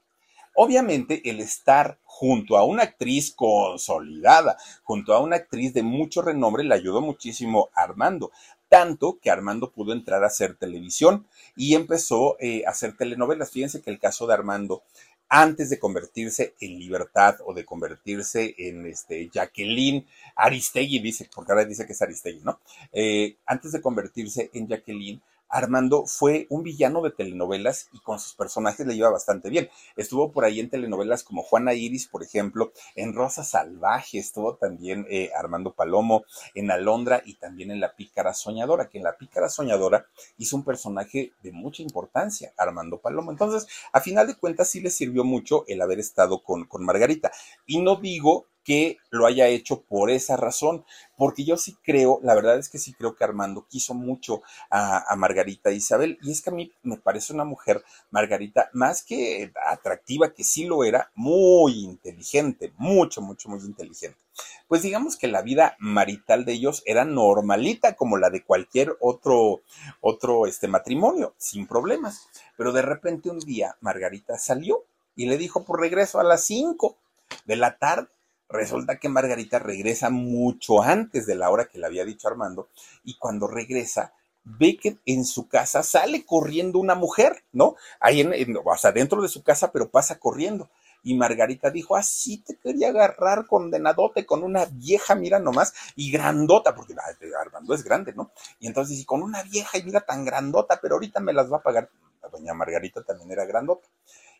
[0.55, 6.63] obviamente el estar junto a una actriz consolidada, junto a una actriz de mucho renombre,
[6.63, 8.31] le ayudó muchísimo a Armando,
[8.69, 13.51] tanto que Armando pudo entrar a hacer televisión y empezó eh, a hacer telenovelas.
[13.51, 14.83] Fíjense que el caso de Armando,
[15.29, 20.05] antes de convertirse en Libertad o de convertirse en este, Jacqueline
[20.35, 22.59] Aristegui, dice, porque ahora dice que es Aristegui, ¿no?
[22.91, 28.33] Eh, antes de convertirse en Jacqueline, Armando fue un villano de telenovelas y con sus
[28.33, 29.69] personajes le iba bastante bien.
[29.95, 35.05] Estuvo por ahí en telenovelas como Juana Iris, por ejemplo, en Rosa Salvaje, estuvo también
[35.09, 36.23] eh, Armando Palomo,
[36.55, 40.63] en Alondra y también en La Pícara Soñadora, que en La Pícara Soñadora hizo un
[40.63, 43.31] personaje de mucha importancia, Armando Palomo.
[43.31, 47.31] Entonces, a final de cuentas, sí le sirvió mucho el haber estado con, con Margarita.
[47.65, 50.83] Y no digo que lo haya hecho por esa razón,
[51.15, 55.15] porque yo sí creo, la verdad es que sí creo que Armando quiso mucho a,
[55.15, 60.33] Margarita Isabel, y es que a mí me parece una mujer, Margarita, más que atractiva,
[60.33, 64.19] que sí lo era, muy inteligente, mucho, mucho, muy inteligente.
[64.67, 69.61] Pues digamos que la vida marital de ellos era normalita, como la de cualquier otro,
[70.01, 72.27] otro este, matrimonio, sin problemas.
[72.57, 74.83] Pero de repente un día Margarita salió
[75.15, 76.97] y le dijo, por regreso a las 5
[77.45, 78.09] de la tarde
[78.49, 82.69] Resulta que Margarita regresa mucho antes de la hora que le había dicho Armando
[83.03, 84.13] y cuando regresa
[84.45, 87.75] ve que en su casa sale corriendo una mujer, ¿no?
[87.99, 88.33] Ahí en,
[88.63, 90.69] o sea, dentro de su casa, pero pasa corriendo.
[91.03, 96.73] Y Margarita dijo, así te quería agarrar condenadote con una vieja, mira nomás, y grandota,
[96.75, 96.95] porque
[97.39, 98.31] Armando es grande, ¿no?
[98.59, 101.57] Y entonces, y con una vieja y mira tan grandota, pero ahorita me las va
[101.57, 101.89] a pagar.
[102.21, 103.87] La doña Margarita también era grandota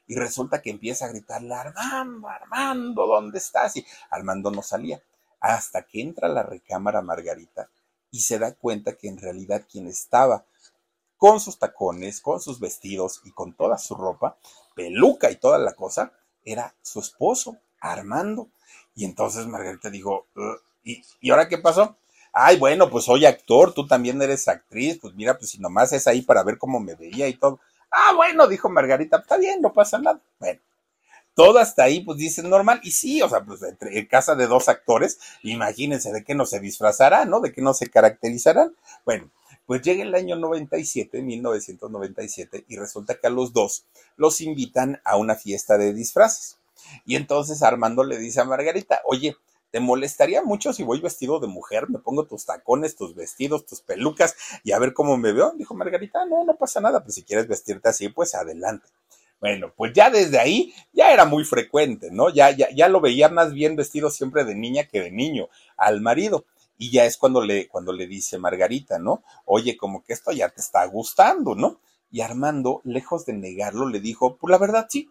[0.07, 3.75] y resulta que empieza a gritarle, Armando, Armando, ¿dónde estás?
[3.75, 5.01] Y Armando no salía,
[5.39, 7.69] hasta que entra a la recámara Margarita
[8.11, 10.45] y se da cuenta que en realidad quien estaba
[11.17, 14.37] con sus tacones, con sus vestidos y con toda su ropa,
[14.75, 16.13] peluca y toda la cosa,
[16.45, 18.49] era su esposo, Armando.
[18.95, 20.27] Y entonces Margarita dijo,
[20.83, 21.97] ¿y, ¿y ahora qué pasó?
[22.31, 26.07] Ay, bueno, pues soy actor, tú también eres actriz, pues mira, pues si nomás es
[26.07, 27.59] ahí para ver cómo me veía y todo.
[27.91, 30.19] Ah, bueno, dijo Margarita, está bien, no pasa nada.
[30.39, 30.59] Bueno,
[31.33, 32.79] todo hasta ahí, pues dicen normal.
[32.83, 36.45] Y sí, o sea, pues entre, en casa de dos actores, imagínense de qué no
[36.45, 37.41] se disfrazarán, ¿no?
[37.41, 38.75] De qué no se caracterizarán.
[39.05, 39.29] Bueno,
[39.67, 43.85] pues llega el año 97, 1997, y resulta que a los dos
[44.15, 46.57] los invitan a una fiesta de disfraces.
[47.05, 49.35] Y entonces Armando le dice a Margarita, oye,
[49.71, 51.89] ¿Te molestaría mucho si voy vestido de mujer?
[51.89, 55.53] Me pongo tus tacones, tus vestidos, tus pelucas y a ver cómo me veo.
[55.57, 58.87] Dijo Margarita, no, no pasa nada, pues si quieres vestirte así, pues adelante.
[59.39, 62.29] Bueno, pues ya desde ahí ya era muy frecuente, ¿no?
[62.29, 66.01] Ya, ya, ya lo veía más bien vestido siempre de niña que de niño al
[66.01, 66.45] marido.
[66.79, 69.23] Y ya es cuando le, cuando le dice Margarita, ¿no?
[69.45, 71.79] Oye, como que esto ya te está gustando, ¿no?
[72.09, 75.09] Y Armando, lejos de negarlo, le dijo, pues la verdad sí,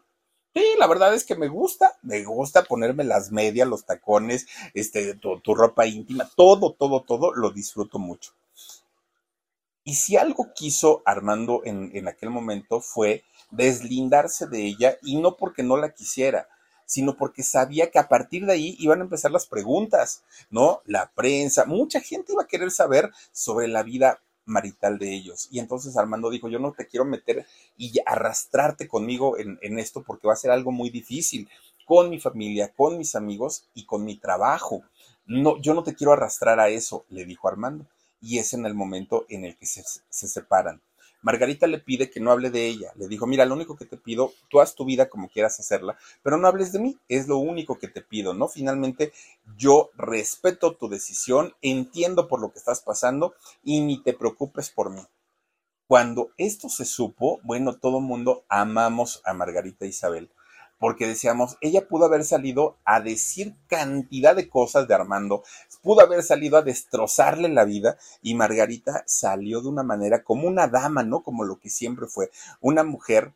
[0.56, 5.14] Sí, la verdad es que me gusta, me gusta ponerme las medias, los tacones, este,
[5.14, 8.32] tu, ropa íntima, todo, todo, todo, lo disfruto mucho.
[9.84, 15.36] Y si algo quiso Armando en, en aquel momento fue deslindarse de ella y no
[15.36, 16.48] porque no la quisiera,
[16.86, 20.80] sino porque sabía que a partir de ahí iban a empezar las preguntas, ¿no?
[20.86, 25.48] La prensa, mucha gente iba a querer saber sobre la vida marital de ellos.
[25.50, 30.02] Y entonces Armando dijo, yo no te quiero meter y arrastrarte conmigo en, en, esto
[30.02, 31.48] porque va a ser algo muy difícil
[31.84, 34.82] con mi familia, con mis amigos y con mi trabajo.
[35.26, 37.86] No, yo no te quiero arrastrar a eso, le dijo Armando.
[38.20, 40.80] Y es en el momento en el que se, se separan.
[41.26, 42.92] Margarita le pide que no hable de ella.
[42.94, 45.98] Le dijo, mira, lo único que te pido, tú haz tu vida como quieras hacerla,
[46.22, 46.98] pero no hables de mí.
[47.08, 48.46] Es lo único que te pido, ¿no?
[48.46, 49.12] Finalmente,
[49.56, 54.90] yo respeto tu decisión, entiendo por lo que estás pasando y ni te preocupes por
[54.90, 55.02] mí.
[55.88, 60.30] Cuando esto se supo, bueno, todo mundo amamos a Margarita Isabel
[60.78, 65.42] porque decíamos, ella pudo haber salido a decir cantidad de cosas de Armando,
[65.82, 70.68] pudo haber salido a destrozarle la vida y Margarita salió de una manera como una
[70.68, 71.22] dama, ¿no?
[71.22, 73.32] Como lo que siempre fue, una mujer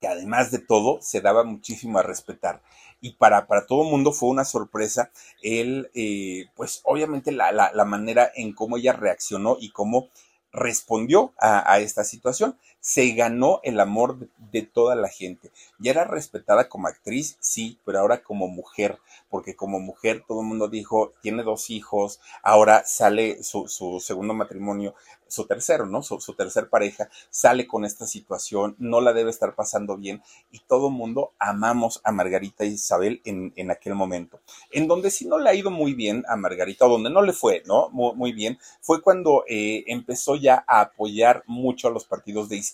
[0.00, 2.62] que además de todo se daba muchísimo a respetar.
[3.00, 5.10] Y para, para todo el mundo fue una sorpresa
[5.42, 10.08] el, eh, pues obviamente la, la, la manera en cómo ella reaccionó y cómo
[10.54, 12.56] respondió a, esta situación.
[12.84, 15.50] Se ganó el amor de, toda la gente.
[15.78, 18.98] Ya era respetada como actriz, sí, pero ahora como mujer,
[19.30, 24.34] porque como mujer todo el mundo dijo, tiene dos hijos, ahora sale su, su segundo
[24.34, 24.94] matrimonio,
[25.26, 26.02] su tercero, ¿no?
[26.02, 30.22] Su, su, tercer pareja sale con esta situación, no la debe estar pasando bien
[30.52, 34.40] y todo el mundo amamos a Margarita Isabel en, en, aquel momento.
[34.70, 37.32] En donde sí no le ha ido muy bien a Margarita, o donde no le
[37.32, 37.88] fue, ¿no?
[37.90, 42.56] Muy, muy bien, fue cuando eh, empezó ya a apoyar mucho a los partidos de
[42.56, 42.73] izquierda,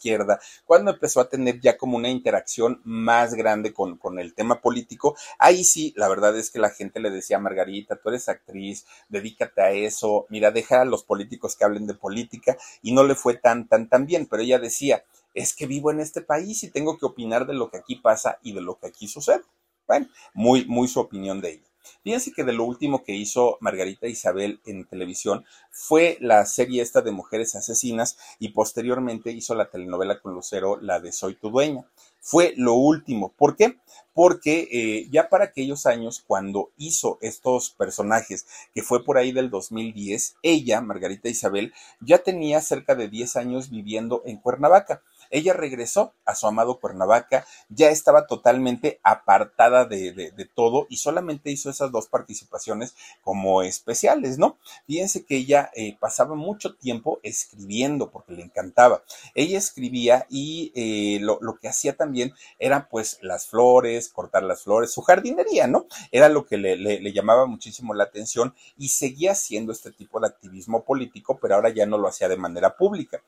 [0.64, 5.16] cuando empezó a tener ya como una interacción más grande con, con el tema político.
[5.38, 9.62] Ahí sí, la verdad es que la gente le decía Margarita, tú eres actriz, dedícate
[9.62, 13.34] a eso, mira, deja a los políticos que hablen de política y no le fue
[13.34, 16.98] tan, tan, tan bien, pero ella decía, es que vivo en este país y tengo
[16.98, 19.42] que opinar de lo que aquí pasa y de lo que aquí sucede.
[19.86, 21.69] Bueno, muy, muy su opinión de ella.
[22.02, 27.00] Fíjense que de lo último que hizo Margarita Isabel en televisión fue la serie esta
[27.00, 31.84] de Mujeres Asesinas y posteriormente hizo la telenovela con Lucero, la de Soy tu dueña.
[32.20, 33.32] Fue lo último.
[33.36, 33.78] ¿Por qué?
[34.12, 39.48] Porque eh, ya para aquellos años, cuando hizo estos personajes, que fue por ahí del
[39.48, 45.02] 2010, ella, Margarita Isabel, ya tenía cerca de 10 años viviendo en Cuernavaca.
[45.30, 51.70] Ella regresó a su amado Cuernavaca, ya estaba totalmente apartada de, todo y solamente hizo
[51.70, 54.58] esas dos participaciones como especiales, ¿no?
[54.86, 59.02] Fíjense que ella eh, pasaba mucho tiempo escribiendo porque le encantaba.
[59.34, 64.62] Ella escribía y eh, lo, lo, que hacía también era pues las flores, cortar las
[64.62, 65.86] flores, su jardinería, ¿no?
[66.10, 70.28] Era lo que le, le llamaba muchísimo la atención y seguía haciendo este tipo de
[70.28, 73.22] activismo político, pero ahora ya no lo hacía de manera pública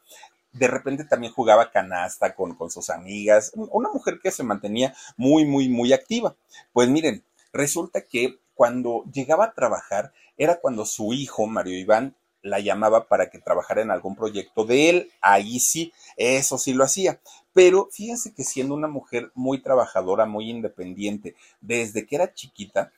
[0.53, 5.45] de repente también jugaba canasta con, con sus amigas, una mujer que se mantenía muy,
[5.45, 6.35] muy, muy activa.
[6.73, 12.59] Pues miren, resulta que cuando llegaba a trabajar era cuando su hijo, Mario Iván, la
[12.59, 15.11] llamaba para que trabajara en algún proyecto de él.
[15.21, 17.21] Ahí sí, eso sí lo hacía.
[17.53, 22.93] Pero fíjense que siendo una mujer muy trabajadora, muy independiente, desde que era chiquita,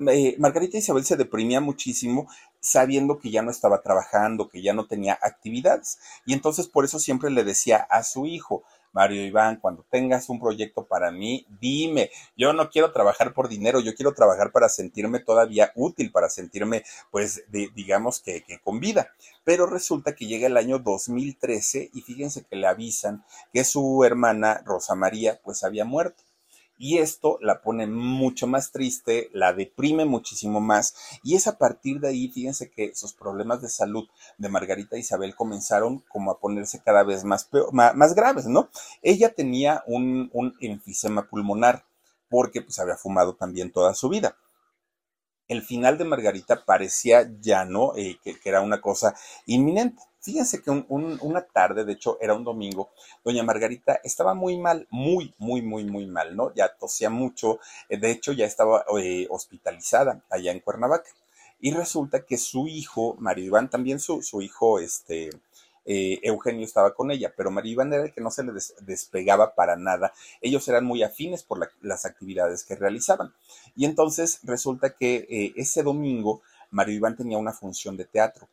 [0.00, 2.28] eh, Margarita Isabel se deprimía muchísimo
[2.60, 5.98] sabiendo que ya no estaba trabajando, que ya no tenía actividades.
[6.24, 10.40] Y entonces por eso siempre le decía a su hijo, Mario Iván, cuando tengas un
[10.40, 15.20] proyecto para mí, dime, yo no quiero trabajar por dinero, yo quiero trabajar para sentirme
[15.20, 19.12] todavía útil, para sentirme, pues, de, digamos que, que con vida.
[19.44, 23.22] Pero resulta que llega el año 2013 y fíjense que le avisan
[23.52, 26.24] que su hermana Rosa María, pues, había muerto
[26.78, 32.00] y esto la pone mucho más triste, la deprime muchísimo más y es a partir
[32.00, 34.08] de ahí, fíjense que sus problemas de salud
[34.38, 38.68] de Margarita Isabel comenzaron como a ponerse cada vez más, peor, más, graves, ¿no?
[39.02, 41.84] Ella tenía un, enfisema pulmonar
[42.28, 44.36] porque pues había fumado también toda su vida
[45.48, 49.14] el final de Margarita parecía ya no, eh, que, era una cosa
[49.46, 50.02] inminente.
[50.26, 52.90] Fíjense que un, un, una tarde, de hecho era un domingo,
[53.24, 56.52] doña Margarita estaba muy mal, muy, muy, muy, muy mal, ¿no?
[56.52, 61.08] Ya tosía mucho, eh, de hecho ya estaba eh, hospitalizada allá en Cuernavaca.
[61.60, 65.30] Y resulta que su hijo, Mario Iván, también su, hijo, este,
[65.84, 68.74] eh, Eugenio estaba con ella, pero María Iván era el que no se le des
[68.80, 70.12] despegaba para nada.
[70.40, 73.32] Ellos eran muy afines por la, las actividades que realizaban.
[73.76, 78.48] Y entonces resulta que ese domingo María Iván tenía una función de teatro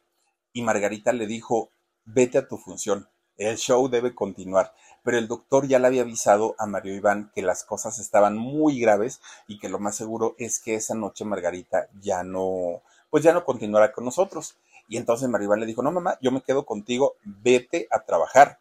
[0.54, 1.72] y Margarita le dijo,
[2.06, 4.74] vete a tu función, el show debe continuar.
[5.04, 8.80] Pero el doctor ya le había avisado a Mario Iván que las cosas estaban muy
[8.80, 13.34] graves y que lo más seguro es que esa noche Margarita ya no, pues ya
[13.34, 14.56] no continuará con nosotros.
[14.88, 18.60] Y entonces Mario Iván le dijo, no mamá, yo me quedo contigo, vete a trabajar.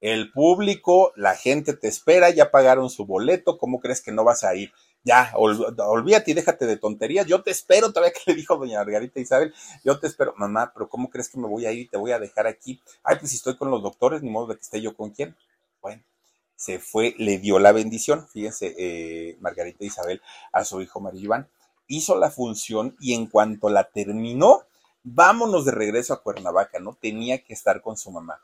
[0.00, 4.44] El público, la gente te espera, ya pagaron su boleto, ¿cómo crees que no vas
[4.44, 4.72] a ir?
[5.06, 8.78] Ya, ol, olvídate y déjate de tonterías, yo te espero, todavía que le dijo doña
[8.78, 9.54] Margarita Isabel,
[9.84, 12.18] yo te espero, mamá, pero ¿cómo crees que me voy a ir te voy a
[12.18, 12.82] dejar aquí?
[13.04, 15.36] Ay, pues si estoy con los doctores, ni modo de que esté yo con quién.
[15.80, 16.02] Bueno,
[16.56, 21.48] se fue, le dio la bendición, fíjense, eh, Margarita Isabel a su hijo Mario Iván,
[21.86, 24.62] hizo la función y en cuanto la terminó,
[25.04, 26.98] vámonos de regreso a Cuernavaca, ¿no?
[27.00, 28.40] Tenía que estar con su mamá.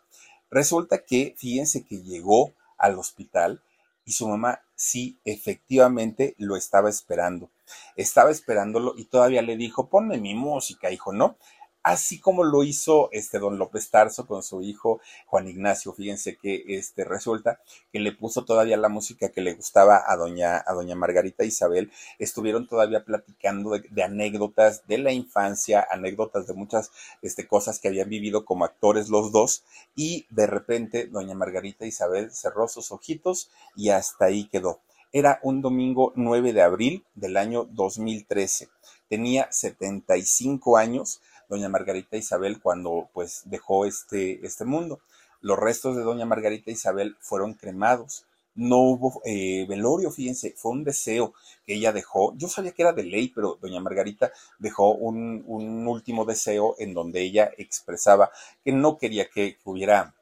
[0.49, 3.61] Resulta que, fíjense que llegó al hospital
[4.05, 7.51] y su mamá sí, efectivamente lo estaba esperando.
[7.95, 11.37] Estaba esperándolo y todavía le dijo, ponme mi música, hijo, ¿no?
[11.83, 15.93] Así como lo hizo este don López Tarso con su hijo Juan Ignacio.
[15.93, 17.61] Fíjense que este resulta
[17.93, 21.91] que le puso todavía la música que le gustaba a doña, a doña Margarita Isabel.
[22.19, 28.09] Estuvieron todavía platicando de, anécdotas de la infancia, anécdotas de muchas este, cosas que habían
[28.09, 29.65] vivido como actores los dos.
[29.95, 34.81] Y de repente doña Margarita Isabel cerró sus ojitos y hasta ahí quedó.
[35.15, 38.71] Era un domingo 9 de abril del año 2013.
[39.11, 41.21] Tenía 75 años
[41.53, 45.01] doña Margarita Isabel cuando pues dejó este, este mundo.
[45.43, 48.25] los restos de doña Margarita Isabel fueron cremados.
[48.55, 51.35] No hubo eh, velorio, fíjense, fue un deseo
[51.67, 52.35] que ella dejó.
[52.37, 55.45] Yo sabía que era de ley, pero doña Margarita dejó un,
[55.87, 58.31] último deseo en donde ella expresaba
[58.65, 60.15] que no quería que, hubiera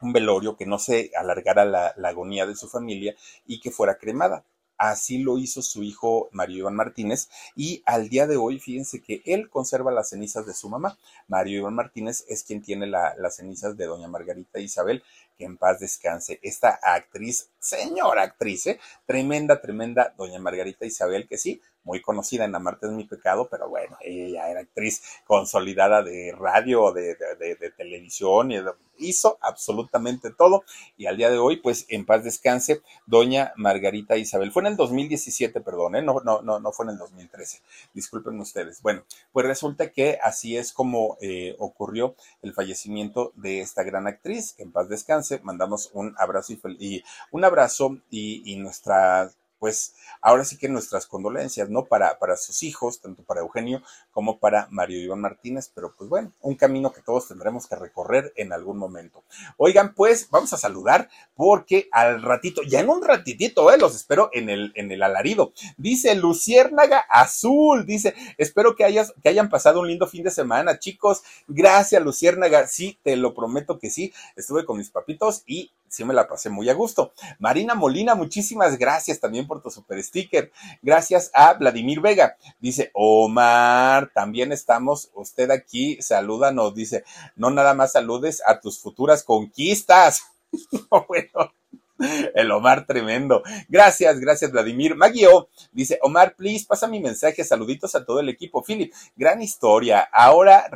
[0.00, 3.14] un velorio, que no se alargara la, agonía de su familia
[3.46, 4.44] y que fuera cremada.
[4.78, 9.22] Así lo hizo su hijo Mario Iván Martínez y al día de hoy, fíjense que
[9.24, 10.98] él conserva las cenizas de su mamá.
[11.28, 15.02] Mario Iván Martínez es quien tiene las cenizas de doña Margarita Isabel,
[15.38, 16.38] que en paz descanse.
[16.42, 18.80] Esta actriz, señora actriz, ¿eh?
[19.06, 23.68] tremenda, tremenda doña Margarita Isabel, que sí, muy conocida en Amarte es mi pecado, pero
[23.68, 28.58] bueno, ella era actriz consolidada de radio, de, de, televisión, y
[28.98, 30.64] hizo absolutamente todo.
[30.96, 34.50] Y al día de hoy, pues en paz descanse, doña Margarita Isabel.
[34.50, 36.02] Fue en el 2017, perdón, ¿eh?
[36.02, 37.60] no, no, no, no fue en el 2013.
[37.94, 38.82] Disculpen ustedes.
[38.82, 44.56] Bueno, pues resulta que así es como eh, ocurrió el fallecimiento de esta gran actriz,
[44.58, 45.38] en paz descanse.
[45.44, 51.68] Mandamos un abrazo y, un abrazo y, y nuestra pues ahora sí que nuestras condolencias,
[51.68, 51.84] ¿no?
[51.84, 56.32] Para, para sus hijos, tanto para Eugenio como para Mario Iván Martínez, pero pues bueno,
[56.40, 59.22] un camino que todos tendremos que recorrer en algún momento.
[59.56, 63.78] Oigan, pues vamos a saludar porque al ratito, ya en un ratitito, ¿eh?
[63.78, 65.52] Los espero en el, en el alarido.
[65.76, 70.78] Dice Luciérnaga Azul, dice, espero que, hayas, que hayan pasado un lindo fin de semana,
[70.78, 71.22] chicos.
[71.46, 72.66] Gracias, Luciérnaga.
[72.66, 74.12] Sí, te lo prometo que sí.
[74.36, 77.12] Estuve con mis papitos y sí me la pasé muy a gusto.
[77.38, 80.52] Marina Molina, muchísimas gracias también por tu super sticker.
[80.82, 82.36] Gracias a Vladimir Vega.
[82.58, 87.04] Dice, Omar, también estamos, usted aquí, salúdanos, dice,
[87.36, 90.22] no nada más saludes a tus futuras conquistas.
[91.08, 91.52] bueno,
[92.34, 93.42] El Omar tremendo.
[93.68, 94.96] Gracias, gracias, Vladimir.
[94.96, 97.44] Maguio dice: Omar, please, pasa mi mensaje.
[97.44, 98.62] Saluditos a todo el equipo.
[98.62, 100.08] Philip, gran historia.
[100.12, 100.66] Ahora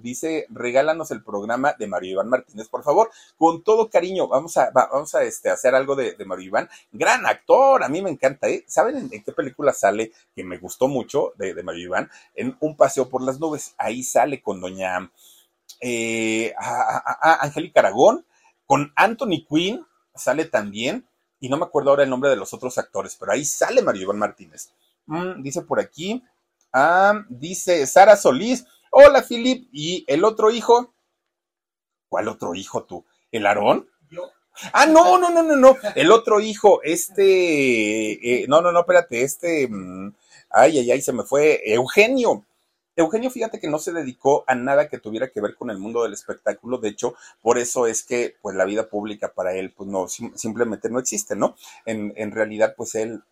[0.00, 3.10] dice: regálanos el programa de Mario Iván Martínez, por favor.
[3.38, 6.68] Con todo cariño, vamos a, vamos a este, hacer algo de, Mario Iván.
[6.92, 8.48] Gran actor, a mí me encanta.
[8.48, 8.64] ¿eh?
[8.66, 12.10] ¿Saben en, qué película sale que me gustó mucho de, Mario Iván?
[12.34, 13.74] En Un paseo por las nubes.
[13.78, 15.10] Ahí sale con doña
[15.80, 16.54] eh,
[17.20, 18.26] Angélica Aragón,
[18.66, 19.86] con Anthony Quinn
[20.16, 21.06] sale también,
[21.40, 24.02] y no me acuerdo ahora el nombre de los otros actores, pero ahí sale Mario
[24.02, 24.70] Iván Martínez.
[25.06, 26.22] Mm, dice por aquí,
[26.72, 30.94] ah, dice Sara Solís, hola Filip, y el otro hijo,
[32.08, 33.04] ¿cuál otro hijo tú?
[33.30, 33.88] ¿El Aarón?
[34.10, 34.30] Yo.
[34.72, 35.76] Ah, no, no, no, no, no.
[35.94, 40.14] El otro hijo, este, eh, no, no, no, espérate, este, mm,
[40.50, 42.44] ay, ay, ay, se me fue, Eugenio.
[42.96, 46.02] Eugenio, fíjate que no se dedicó a nada que tuviera que ver con el mundo
[46.02, 46.78] del espectáculo.
[46.78, 50.88] De hecho, por eso es que, pues, la vida pública para él, pues, no, simplemente
[50.88, 51.56] no existe, ¿no?
[51.84, 53.22] En, realidad, pues, él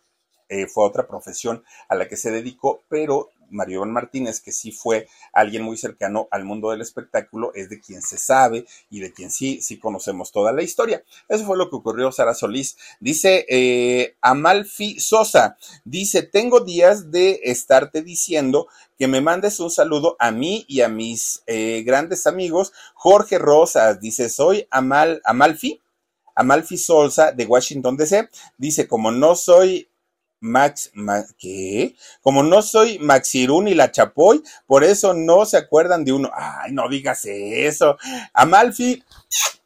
[0.49, 4.71] eh, fue otra profesión a la que se dedicó, pero Mario Iván Martínez, que sí
[4.71, 9.13] fue alguien muy cercano al mundo del espectáculo, es de quien se sabe y de
[9.13, 11.03] quien sí, sí conocemos toda la historia.
[11.27, 12.77] Eso fue lo que ocurrió Sara Solís.
[12.99, 18.67] Dice eh, Amalfi Sosa, dice, tengo días de estarte diciendo
[18.97, 22.73] que me mandes un saludo a mí y a mis eh, grandes amigos.
[22.93, 25.81] Jorge Rosas, dice, soy Amal, Amalfi.
[26.37, 29.87] Amalfi Sosa de Washington DC, dice, como no soy
[30.45, 30.91] Max,
[31.37, 31.95] ¿qué?
[32.21, 36.29] Como no soy Maxirún y la Chapoy, por eso no se acuerdan de uno.
[36.33, 37.97] Ay, no digas eso.
[38.33, 39.03] Amalfi,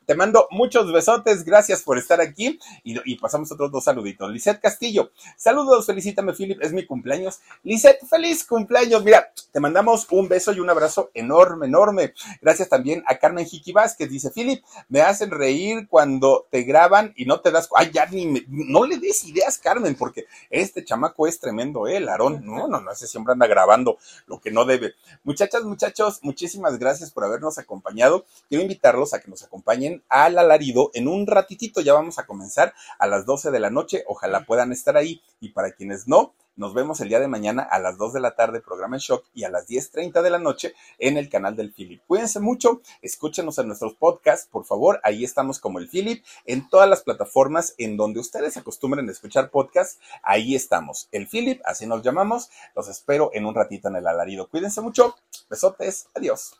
[0.10, 4.32] te mando muchos besotes, gracias por estar aquí y, pasamos otros dos saluditos.
[4.32, 7.42] Lisette Castillo, saludos, felicítame, Philip, es mi cumpleaños.
[7.62, 9.04] Lisette, feliz cumpleaños.
[9.04, 12.16] Mira, te mandamos un beso y un abrazo enorme, enorme.
[12.42, 17.26] Gracias también a Carmen Jiqui Vázquez, dice Philip, me hacen reír cuando te graban y
[17.26, 17.70] no te das.
[17.76, 21.98] Ay, ya ni no le des ideas, Carmen, porque este chamaco es tremendo, ¿eh?
[21.98, 24.96] El Aarón, no, no, no, ese siempre anda grabando lo que no debe.
[25.24, 28.26] Muchachas, muchachos, muchísimas gracias por habernos acompañado.
[28.48, 31.82] Quiero invitarlos a que nos acompañen al alarido en un ratitito.
[31.82, 34.04] Ya vamos a comenzar a las 12 de la noche.
[34.08, 35.22] Ojalá puedan estar ahí.
[35.40, 38.36] Y para quienes no, nos vemos el día de mañana a las 2 de la
[38.36, 41.72] tarde, programa en Shock, y a las 10.30 de la noche en el canal del
[41.72, 42.02] Philip.
[42.06, 45.00] Cuídense mucho, escúchenos en nuestros podcasts, por favor.
[45.04, 49.52] Ahí estamos como el Philip, en todas las plataformas en donde ustedes acostumbren a escuchar
[49.52, 50.02] podcasts.
[50.22, 52.50] Ahí estamos, el Philip, así nos llamamos.
[52.76, 54.50] Los espero en un ratito en el alarido.
[54.50, 55.16] Cuídense mucho,
[55.50, 56.60] besotes, adiós.